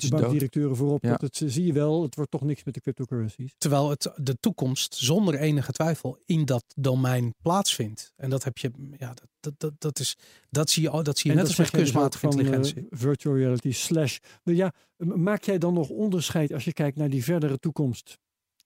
[0.00, 1.02] de bankdirecteuren voorop.
[1.02, 1.10] Ja.
[1.10, 3.54] Dat het, eh, zie je wel, het wordt toch niks met de cryptocurrencies.
[3.58, 8.12] Terwijl het de toekomst zonder enige twijfel in dat domein plaatsvindt.
[8.16, 10.16] En dat heb je, ja, dat, dat, dat, dat is,
[10.50, 12.38] dat zie je, al- dat zie je En net dat als met dus kunstmatige van,
[12.38, 12.86] eh, intelligentie.
[12.90, 14.18] virtual reality slash.
[14.42, 18.18] Maar ja, maak jij dan nog onderscheid als je kijkt naar die verdere toekomst?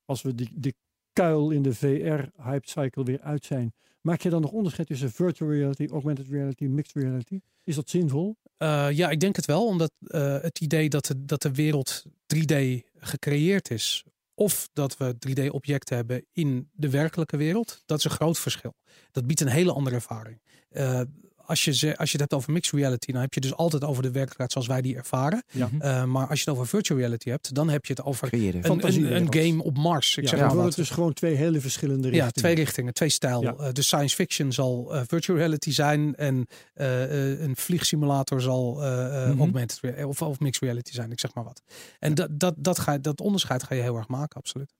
[0.05, 0.75] Als we die, die
[1.13, 3.73] kuil in de VR-hype cycle weer uit zijn.
[4.01, 7.41] Maak je dan nog onderscheid tussen virtual reality, augmented reality, mixed reality?
[7.65, 8.37] Is dat zinvol?
[8.59, 12.05] Eh, ja, ik denk het wel, omdat eh, het idee dat de, dat de wereld
[12.35, 12.55] 3D
[12.99, 14.05] gecreëerd is,
[14.35, 18.75] of dat we 3D-objecten hebben in de werkelijke wereld, dat is een groot verschil.
[19.13, 20.41] Dat biedt een hele andere ervaring.
[20.69, 21.01] Eh,
[21.49, 23.85] als, je, ze- als je het hebt over mixed reality, dan heb je dus altijd
[23.85, 25.43] over de werkelijkheid zoals wij die ervaren.
[25.51, 25.69] Ja.
[25.73, 25.81] Mhm.
[25.83, 28.71] Eh, maar als je het over virtual reality hebt, dan heb je het over Creëren.
[28.71, 30.17] een, een, een game op Mars.
[30.17, 32.25] Ik ja, zeg maar het dus gewoon twee hele verschillende richtingen.
[32.27, 33.43] Ja, twee richtingen, twee stijl.
[33.43, 33.55] Ja.
[33.59, 38.83] Eh, dus science fiction zal eh, virtual reality zijn en eh, eh, een vliegsimulator zal
[38.85, 39.39] eh, eh, Mhm.
[39.41, 41.63] augmented of, of mixed reality zijn, ik zeg maar wat.
[41.99, 44.75] En dat, dat, dat, ga, je- dat onderscheid ga je heel erg maken, absoluut.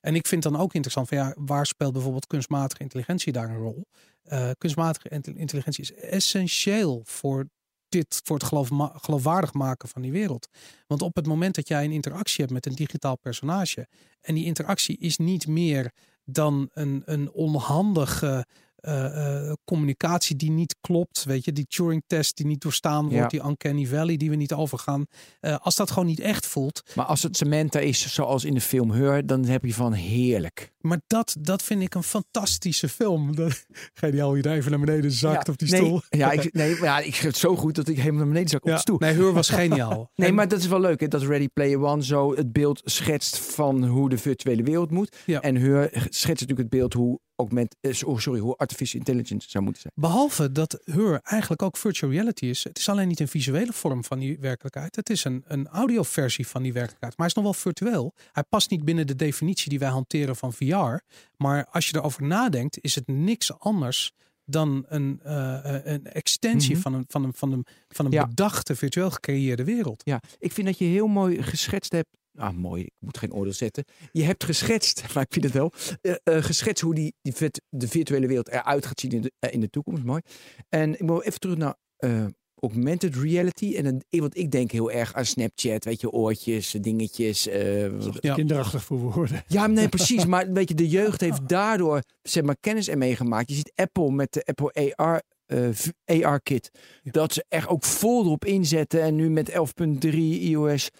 [0.00, 3.56] En ik vind dan ook interessant van ja, waar speelt bijvoorbeeld kunstmatige intelligentie daar een
[3.56, 3.86] rol?
[4.22, 7.48] Eh, kunstmatige intel- intelligentie is essentieel voor
[7.88, 8.72] dit, voor het
[9.02, 10.48] geloofwaardig maken van die wereld.
[10.86, 13.88] Want op het moment dat jij een interactie hebt met een digitaal personage
[14.20, 15.92] en die interactie is niet meer
[16.24, 18.46] dan een, een onhandige
[18.80, 21.24] eh, eh, communicatie die niet klopt.
[21.24, 23.26] Weet je, die Turing-test die niet doorstaan wordt, Ja.
[23.26, 25.06] die Uncanny Valley die we niet overgaan.
[25.40, 26.82] Eh, als dat gewoon niet echt voelt.
[26.94, 30.72] Maar als het Samantha is zoals in de film Her, dan heb je van heerlijk.
[30.80, 33.34] Maar dat, dat vind ik een fantastische film.
[33.94, 36.00] Geniaal je daar even naar beneden zakt ja, op die nee, stoel.
[36.08, 38.62] Ja, ik, nee, ja, ik schreef het zo goed dat ik helemaal naar beneden zak
[38.62, 38.98] op Ja, de stoel.
[38.98, 40.08] Nee, Heur was geniaal.
[40.20, 43.38] Nee, maar dat is wel leuk hè, dat Ready Player One zo het beeld schetst
[43.38, 45.16] van hoe de virtuele wereld moet.
[45.26, 45.40] Ja.
[45.40, 49.64] En Her schetst natuurlijk het beeld hoe, augment, eh, oh, sorry, hoe artificial intelligence zou
[49.64, 49.94] moeten zijn.
[49.96, 52.64] Behalve dat Heur eigenlijk ook virtual reality is.
[52.64, 54.96] Het is alleen niet een visuele vorm van die werkelijkheid.
[54.96, 57.16] Het is een, een audioversie van die werkelijkheid.
[57.16, 58.14] Maar hij is nog wel virtueel.
[58.32, 60.98] Hij past niet binnen de definitie die wij hanteren van VR.
[61.36, 64.12] Maar als je erover nadenkt, is het niks anders
[64.44, 66.80] dan een, eh, eh, een extensie Mhm.
[66.82, 68.26] van een, van een, van een, van een Ja.
[68.26, 70.02] bedachte, virtueel gecreëerde wereld.
[70.04, 72.08] Ja, ik vind dat je heel mooi geschetst hebt.
[72.40, 73.84] Ah, mooi, ik moet geen oordeel zetten.
[74.12, 75.72] Je hebt geschetst, maar ik vind het wel.
[76.00, 79.32] eh, eh, geschetst hoe die, die vet- de virtuele wereld eruit gaat zien in de,
[79.38, 80.04] eh, in de toekomst.
[80.04, 80.20] Mooi.
[80.68, 82.24] En ik wil even terug naar eh,
[82.60, 83.74] augmented reality.
[83.76, 87.46] En dan, want ik denk heel erg aan Snapchat, weet je, oortjes, dingetjes.
[87.48, 88.34] eh, Ja.
[88.34, 89.42] Kinderachtig voor woorden.
[89.46, 90.26] ja, nee, precies.
[90.26, 93.48] Maar weet je, de jeugd heeft daardoor zeg maar, kennis ermee gemaakt.
[93.48, 95.88] Je ziet Apple met de Apple AR, eh, v-
[96.24, 96.70] AR kit.
[97.02, 97.10] Ja.
[97.10, 99.02] Dat ze er ook vol erop inzetten.
[99.02, 100.90] En nu met 11.3 iOS.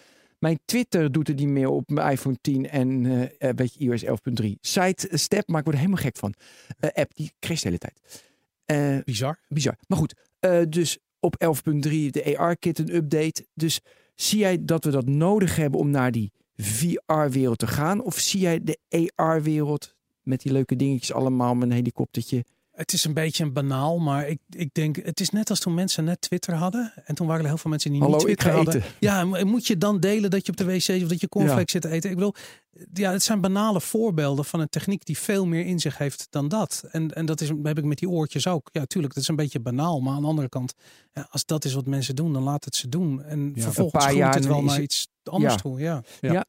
[0.41, 3.81] Mijn Twitter doet het niet meer op mijn iPhone 10 en eh eh, weet je,
[3.81, 4.11] iOS 11.3.
[4.61, 6.35] Sidestep, maar ik word er helemaal gek van.
[6.79, 8.25] Eh, app, die crasht de hele tijd.
[8.65, 9.39] Eh, Bizar.
[9.49, 9.79] bizar.
[9.87, 13.47] Maar goed, eh, dus op 11.3 de AR-kit een update.
[13.55, 13.81] Dus
[14.15, 18.03] zie jij dat we dat nodig hebben om naar die VR-wereld te gaan?
[18.03, 18.79] Of zie jij de
[19.15, 22.45] AR-wereld met die leuke dingetjes allemaal met een helikoptertje?
[22.71, 25.75] Het is een beetje een banaal, maar ik, ik denk, het is net als toen
[25.75, 26.93] mensen net Twitter hadden.
[27.05, 28.75] En toen waren er heel veel mensen die Hallo, niet ik Twitter ga hadden.
[28.83, 28.93] eten.
[29.01, 31.73] Ja, moet je dan delen dat je op de wc zit of dat je cornflakes
[31.73, 32.11] zit te eten?
[32.11, 32.35] Ik bedoel,
[32.93, 36.49] ja, het zijn banale voorbeelden van een techniek die veel meer in zich heeft dan
[36.49, 36.85] dat.
[36.91, 38.69] En, en dat is, heb ik met die oortjes ook.
[38.73, 40.01] Ja, tuurlijk, dat is een beetje banaal.
[40.01, 40.75] Maar aan de andere kant,
[41.13, 43.23] ja, als dat is wat mensen doen, dan laat het ze doen.
[43.23, 45.59] En Ja, vervolgens een paar groeit het wel naar iets anders Ja.
[45.61, 45.79] toe.
[45.81, 46.03] Ja.
[46.21, 46.45] Ja,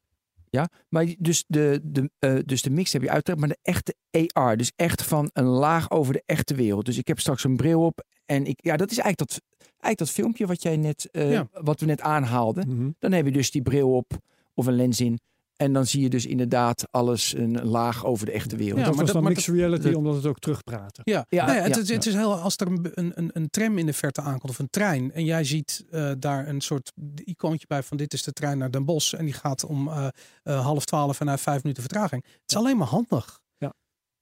[0.89, 3.95] maar die- dus de, de, eh, dus de mix heb je uiteraard, maar de echte
[4.33, 4.57] AR.
[4.57, 6.85] Dus echt van een laag over de echte wereld.
[6.85, 9.97] Dus ik heb straks een bril op en ik, ja, dat is eigenlijk dat, eigenlijk
[9.97, 11.47] dat filmpje wat jij net, eh, Ja.
[11.51, 12.67] wat we net aanhaalden.
[12.75, 12.89] Mhm.
[12.99, 14.11] Dan heb je dus die bril op
[14.53, 15.19] of een lens in.
[15.61, 18.77] En dan zie je dus inderdaad alles een laag over de echte wereld.
[18.79, 21.01] Ja, dat maar was dat- dan maar mixed reality, dat- omdat het ook terugpraten.
[21.05, 23.49] Ja, Ja, Nou ja, het, ja, het, het is heel, als er een, een, een,
[23.49, 26.91] tram in de verte aankomt of een trein en jij ziet eh, daar een soort
[27.23, 30.07] icoontje bij van dit is de trein naar Den Bosch en die gaat om eh,
[30.43, 32.23] eh, half twaalf en na vijf minuten vertraging.
[32.23, 33.39] Het is alleen maar handig.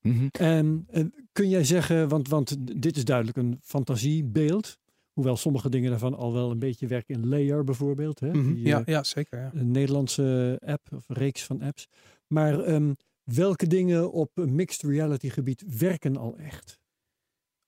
[0.01, 0.27] Mhm.
[0.31, 4.77] En eh, kun jij zeggen, want, want dit is duidelijk een fantasiebeeld.
[5.20, 8.20] Hoewel sommige dingen daarvan al wel een beetje werken in Layer bijvoorbeeld.
[8.20, 8.30] Hè?
[8.30, 8.53] Mhm.
[8.53, 9.39] Die, ja, eh, ja, zeker.
[9.39, 9.51] Ja.
[9.53, 11.88] een Nederlandse app of reeks van apps.
[12.28, 12.93] Maar ehm,
[13.24, 16.80] welke dingen op een mixed reality gebied werken al echt?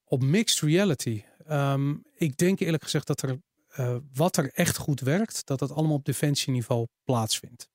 [0.03, 1.21] Op mixed reality.
[1.45, 3.39] ehm, ik denk eerlijk gezegd dat er
[3.71, 7.69] eh, wat er echt goed werkt, dat dat allemaal op defensieniveau plaatsvindt.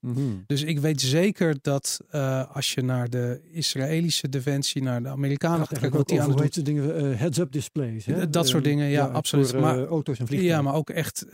[0.46, 5.66] Dus ik weet zeker dat eh, als je naar de Israëlische defensie, naar de Amerikanen
[5.66, 6.64] gaat kijken, wat die aan het doen.
[6.64, 8.06] dingen, eh, heads-up displays.
[8.06, 8.30] Hè?
[8.30, 9.50] Dat soort dingen, ja, absoluut.
[9.50, 10.62] Voor Maar- auto's en vliegtuigen.
[10.64, 11.26] Ja, maar ook echt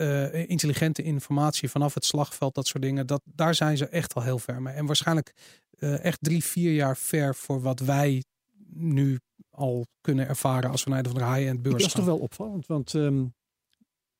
[0.47, 3.07] intelligente informatie vanaf het slagveld, dat soort dingen.
[3.07, 4.73] Dat, daar zijn ze echt al heel ver mee.
[4.73, 5.33] En waarschijnlijk
[5.79, 8.23] echt drie, vier jaar ver voor wat wij
[8.73, 12.67] nu al kunnen ervaren als we naar de high-end beurs Dat is toch wel opvallend,
[12.67, 13.23] want ehm,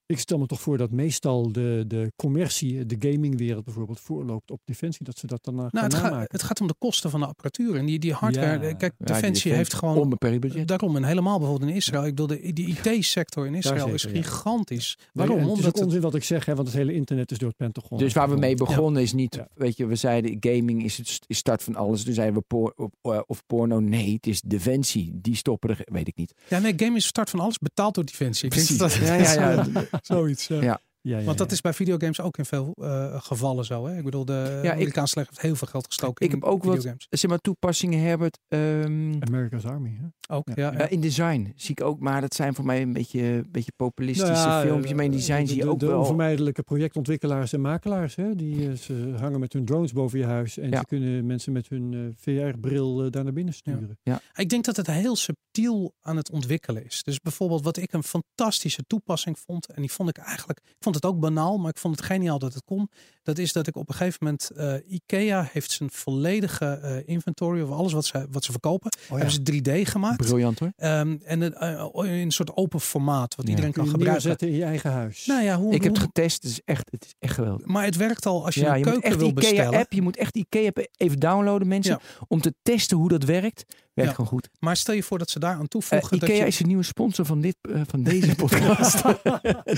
[0.05, 4.59] ik stel me toch voor dat meestal de, de commercie, de gamingwereld bijvoorbeeld, voorloopt op
[4.65, 7.25] defensie, dat ze dat daarna Nou, gaan het, het gaat om de kosten van de
[7.25, 7.75] apparatuur.
[7.75, 8.69] En die, die hardware, Ja.
[8.69, 10.67] eh, kijk, Ja, Defensie heeft gewoon Onbeperkt budget.
[10.67, 12.05] Daarom, en helemaal bijvoorbeeld in Israël.
[12.05, 14.97] Ik bedoel, de, die IT-sector in Israël zeker, is gigantisch.
[15.13, 15.35] Waarom?
[15.37, 17.47] het is Omdat het, onzin wat ik zeg, hè, want het hele internet is door
[17.47, 17.97] het Pentagon.
[17.97, 19.47] Dus waar we mee begonnen is niet, Ja.
[19.53, 22.03] weet je, we zeiden gaming is het is start van alles.
[22.03, 23.79] Toen zeiden we por, of, eh, of porno.
[23.79, 25.11] Nee, het is defensie.
[25.13, 26.33] Die stoppen er, weet ik niet.
[26.49, 28.49] ja, nee, game is start van alles betaald door Defensie.
[28.49, 28.99] Ik denk Precies.
[28.99, 29.85] dat- Ja, ja, ja.
[30.01, 30.47] Zoiets.
[30.47, 30.79] ja.
[31.05, 31.11] Ja.
[31.13, 31.53] Ja, ja, Want dat ja.
[31.53, 33.85] is bij videogames ook in veel eh, gevallen zo.
[33.85, 33.97] Hè?
[33.97, 36.63] Ik bedoel, de ik- Amerikaanse leger heeft heel veel geld gestoken Ik in heb ook
[36.63, 36.87] wat-.
[37.09, 38.39] Zeg maar toepassingen, Herbert.
[38.47, 39.97] ehm, America's Army.
[40.01, 40.35] Hè?
[40.35, 40.53] Ook, Ja.
[40.71, 40.71] ja.
[40.77, 40.87] ja.
[40.87, 44.33] in design zie ik ook, maar dat zijn voor mij een beetje, een beetje populistische
[44.33, 44.93] Nou ja, filmpjes.
[44.93, 45.99] Maar in eh, design de- zie je de- ook de wel.
[45.99, 48.15] onvermijdelijke projectontwikkelaars en makelaars.
[48.15, 48.35] Hè?
[48.35, 50.77] Die eh, ze hangen met hun drones boven je huis en Ja.
[50.79, 53.97] ze kunnen mensen met hun eh, VR-bril daar naar binnen sturen.
[54.35, 57.03] Ik denk dat het heel subtiel aan het ontwikkelen is.
[57.03, 59.67] Dus bijvoorbeeld wat ik een fantastische toepassing vond.
[59.67, 62.39] En die vond ik eigenlijk, ik vond het ook banaal, maar ik vond het geniaal
[62.39, 62.89] dat het kon.
[63.23, 67.61] Dat is dat ik op een gegeven moment, eh, IKEA heeft zijn volledige eh, inventory
[67.61, 68.91] of alles wat ze, wat ze verkopen.
[69.07, 70.17] hebben ze 3D gemaakt.
[70.17, 70.71] Briljant hoor.
[70.75, 73.49] Ehm, en eh, in een soort open formaat wat Ja.
[73.51, 74.47] iedereen Kun kan je gebruiken.
[74.47, 75.25] in je eigen huis.
[75.25, 76.43] Nou ja, hoe, Ik heb het getest.
[76.43, 77.65] Het is echt, het is echt geweldig.
[77.67, 79.79] maar het werkt al als je Ja, een je keuken echt wil die IKEA bestellen.
[79.79, 79.91] app.
[79.93, 81.99] Je moet echt IKEA app even downloaden, mensen.
[82.19, 82.25] Ja.
[82.27, 83.63] Om te testen hoe dat werkt.
[83.93, 84.15] Werkt Ja.
[84.15, 84.49] gewoon goed.
[84.59, 86.19] Maar stel je voor dat ze daar aan Eh, toevoegen.
[86.19, 89.03] dat IKEA je, is een nieuwe sponsor van, dit, eh, van deze podcast.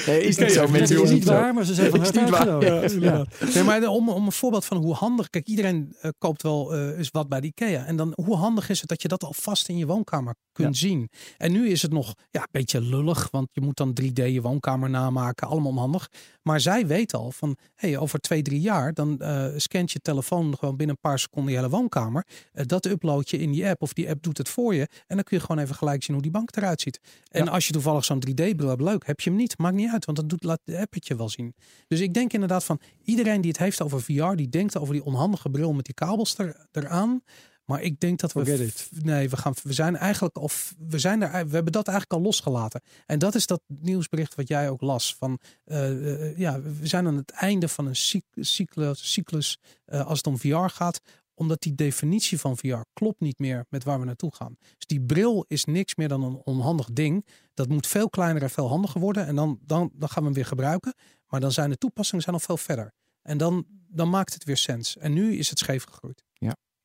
[0.06, 1.04] nee, is niet zo, dat mensen.
[1.04, 2.94] is niet waar, maar ze zijn van harte uitgenodigd.
[3.02, 3.26] Ja.
[3.54, 5.30] Nee, maar om, om een voorbeeld van hoe handig.
[5.30, 7.86] Kijk, iedereen eh, koopt wel eens wat bij de IKEA.
[7.86, 11.10] En dan hoe handig is het dat je dat alvast in je woonkamer kunt zien.
[11.38, 14.42] En nu is het nog ja, een beetje lullig, want je moet dan 3D je
[14.42, 15.48] woonkamer namaken.
[15.48, 16.10] Allemaal onhandig.
[16.44, 19.22] Maar zij weten al van, hey, over twee, drie jaar, dan
[19.58, 22.26] scant je telefoon gewoon binnen een paar seconden je hele woonkamer.
[22.54, 24.88] Dat upload je in die app of die app doet het voor je.
[25.08, 27.00] En dan kun je gewoon even gelijk zien hoe die bank eruit ziet.
[27.32, 29.06] En als je toevallig zo'n 3D-bril hebt, leuk.
[29.06, 31.16] Heb je hem niet, maakt niet uit, want dan doet, laat de app het je
[31.16, 31.56] wel zien.
[31.88, 35.04] Dus ik denk inderdaad van iedereen die het heeft over VR, die denkt over die
[35.04, 37.22] onhandige bril met die kabels er, eraan.
[37.66, 38.70] Maar ik denk dat we.
[38.90, 40.38] Nee, we, gaan, we zijn eigenlijk.
[40.38, 42.82] Of we, zijn er, we hebben dat eigenlijk al losgelaten.
[43.06, 45.16] En dat is dat nieuwsbericht wat jij ook las.
[45.16, 50.06] Van, eh, eh, ja, we zijn aan het einde van een cyc- cyclus, cyclus eh,
[50.06, 51.02] als het om VR gaat
[51.36, 54.56] omdat die definitie van VR klopt niet meer met waar we naartoe gaan.
[54.60, 57.26] Dus die bril is niks meer dan een onhandig ding.
[57.54, 59.28] Dat moet veel kleiner en veel handiger worden.
[59.28, 60.94] En dan, dan, dan gaan we hem weer gebruiken.
[61.28, 62.94] Maar dan zijn de toepassingen zijn al veel verder.
[63.22, 64.98] En dan, dan maakt het weer sens.
[64.98, 66.25] En nu is het scheef gegroeid.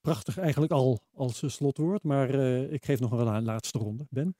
[0.00, 4.06] Prachtig eigenlijk al als eh, slotwoord, maar eh, ik geef nog wel een laatste ronde.
[4.10, 4.36] Ben?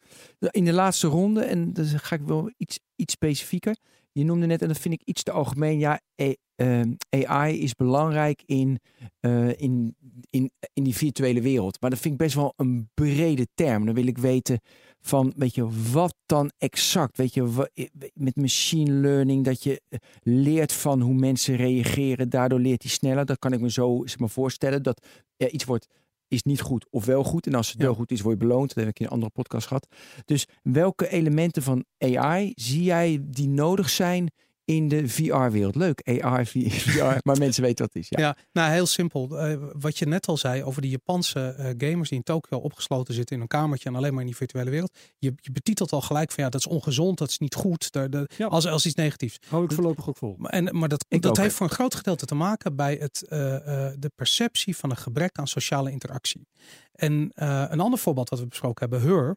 [0.51, 3.77] In de laatste ronde, en dan ga ik wel iets, iets specifieker.
[4.13, 7.75] Je noemde net, en dat vind ik iets te algemeen, ja, A- ehm, AI is
[7.75, 8.79] belangrijk in,
[9.21, 9.97] eh, in,
[10.31, 11.81] in, in die virtuele wereld.
[11.81, 13.85] Maar dat vind ik best wel een brede term.
[13.87, 14.61] Dan wil ik weten
[15.01, 17.17] van, weet je, wat dan exact?
[17.17, 17.69] Weet je, wa-
[18.15, 19.83] met machine learning, dat je
[20.23, 23.27] leert van hoe mensen reageren, daardoor leert hij sneller.
[23.27, 25.07] Dat kan ik me zo zeg maar, voorstellen, dat
[25.41, 25.87] er iets wordt
[26.29, 27.47] is niet goed of wel goed.
[27.47, 27.85] En als het Ja.
[27.85, 28.69] wel goed is, word je beloond.
[28.69, 29.87] Dat heb ik in een andere podcast gehad.
[30.25, 34.31] Dus welke elementen van AI zie jij die nodig zijn
[34.75, 35.75] in de VR-wereld?
[35.75, 38.09] Leuk, AR, VR, maar mensen weten wat het is.
[38.09, 38.19] Ja.
[38.21, 39.39] Ja, nou heel simpel.
[39.39, 43.15] Eh, wat je net al zei over die Japanse eh, gamers die in Tokio opgesloten
[43.15, 44.99] zitten in een kamertje en alleen maar in die virtuele wereld.
[45.19, 47.93] Je, je betitelt al gelijk van ja, dat is ongezond, dat is niet goed.
[47.93, 48.47] Daar, daar- Ja.
[48.47, 49.39] als, als iets negatiefs.
[49.49, 50.35] Hou ik voorlopig ook vol.
[50.39, 52.97] Maar, en, maar dat, Ik dat ook, heeft voor een groot gedeelte te maken bij
[53.01, 53.55] het, eh,
[53.87, 56.47] eh, de perceptie van een gebrek aan sociale interactie.
[56.93, 59.37] En eh, een ander voorbeeld wat we besproken hebben, Her.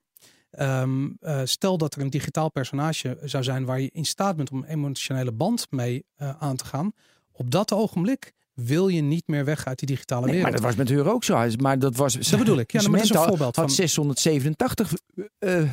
[0.53, 4.51] Ehm, eh, stel dat er een digitaal personage zou zijn waar je in staat bent
[4.51, 6.93] om een emotionele band mee eh, aan te gaan.
[7.31, 10.51] Op dat ogenblik wil je niet meer weg uit die digitale Nee, wereld.
[10.51, 11.47] maar dat was met Heur ook zo.
[11.57, 12.13] Maar dat was.
[12.13, 12.71] Dat bedoel ik.
[12.71, 14.93] Ja, maar dat is een voorbeeld had van- 687
[15.39, 15.69] eh, eh,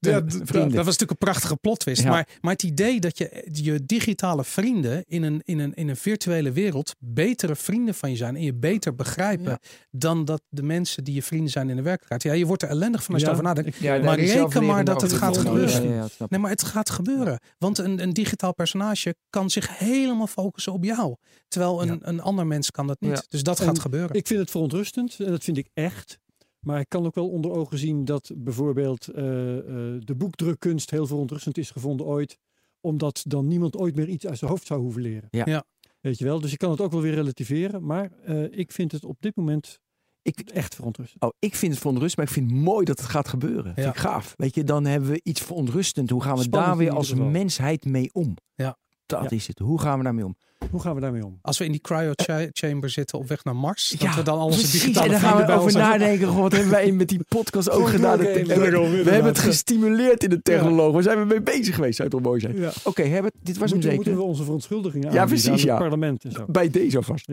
[0.00, 0.50] Ja, eh, vrienden.
[0.52, 2.02] Dat was natuurlijk een prachtige plot twist.
[2.02, 2.08] Ja.
[2.10, 5.96] Maar, maar het idee dat je je digitale vrienden in een, in, een, in een
[5.96, 9.58] virtuele wereld betere vrienden van je zijn en je beter begrijpen
[9.90, 12.22] dan dat de mensen die je vrienden zijn in de werkelijkheid.
[12.22, 13.80] Ja, je wordt er ellendig van als je Ja, erover nadenkt.
[14.04, 16.08] maar reken maar dat het over gaat gebeuren.
[16.28, 17.40] Nee, maar het gaat gebeuren.
[17.58, 21.14] Want een, een digitaal personage kan zich helemaal focussen op jou.
[21.48, 23.10] Terwijl een, een ander mens kan dat niet.
[23.10, 23.22] Ja.
[23.28, 24.16] Dus dat En gaat gebeuren.
[24.16, 26.18] Ik vind het verontrustend en dat vind ik echt.
[26.60, 29.64] Maar ik kan ook wel onder ogen zien dat bijvoorbeeld eh, eh,
[30.04, 32.38] de boekdrukkunst heel verontrustend is gevonden ooit.
[32.80, 35.28] Omdat dan niemand ooit meer iets uit zijn hoofd zou hoeven leren.
[35.30, 35.42] Ja.
[35.46, 35.64] Ja.
[36.00, 36.40] Weet je wel?
[36.40, 37.84] Dus je kan het ook wel weer relativeren.
[37.86, 39.80] Maar eh, ik vind het op dit moment
[40.22, 41.22] Ik, echt verontrustend.
[41.22, 43.64] Oh, ik vind het verontrustend, maar ik vind het mooi dat het gaat gebeuren.
[43.74, 43.88] Vind Ja.
[43.88, 44.34] ik gaaf.
[44.36, 46.10] Weet je, dan hebben we iets verontrustend.
[46.10, 48.36] Hoe gaan we Spannend daar weer als mensheid mee om?
[48.54, 48.78] Ja.
[49.06, 49.36] Dat Ja.
[49.36, 49.58] is het.
[49.58, 50.36] Hoe gaan we daarmee om?
[50.70, 51.38] Hoe gaan we daarmee om?
[51.42, 54.38] Als we in die cryo cha- chamber zitten op weg naar Mars, dat we dan
[54.38, 54.80] al onze precies.
[54.80, 56.34] digitale En dan gaan we over nadenken.
[56.36, 58.18] Wat hebben wij met die podcast ook gedaan?
[58.18, 58.24] we,
[59.04, 60.92] hebben het gestimuleerd in de technologie.
[60.92, 61.96] Waar zijn we mee bezig geweest?
[61.96, 62.56] Zou toch mooi zijn?
[62.58, 62.70] Ja.
[62.84, 63.94] Oké, Herbert, dit was hem moeten, zeker.
[63.96, 65.76] moeten we onze verontschuldigingen Ja, aanbieden precies, aan het ja.
[65.78, 66.44] parlement en zo.
[66.48, 67.28] Bij deze alvast.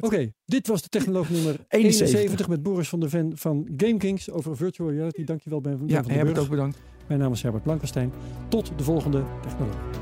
[0.00, 2.08] Oké, dit was de technoloog nummer 71.
[2.16, 5.24] 71 met Boris van der Ven van GameKings over virtual reality.
[5.24, 6.44] Dankjewel Ben, ben Ja, van Herbert Burg.
[6.44, 6.78] ook bedankt.
[7.06, 8.12] Mijn naam is Herbert Blankenstein.
[8.48, 10.01] Tot de volgende technoloog.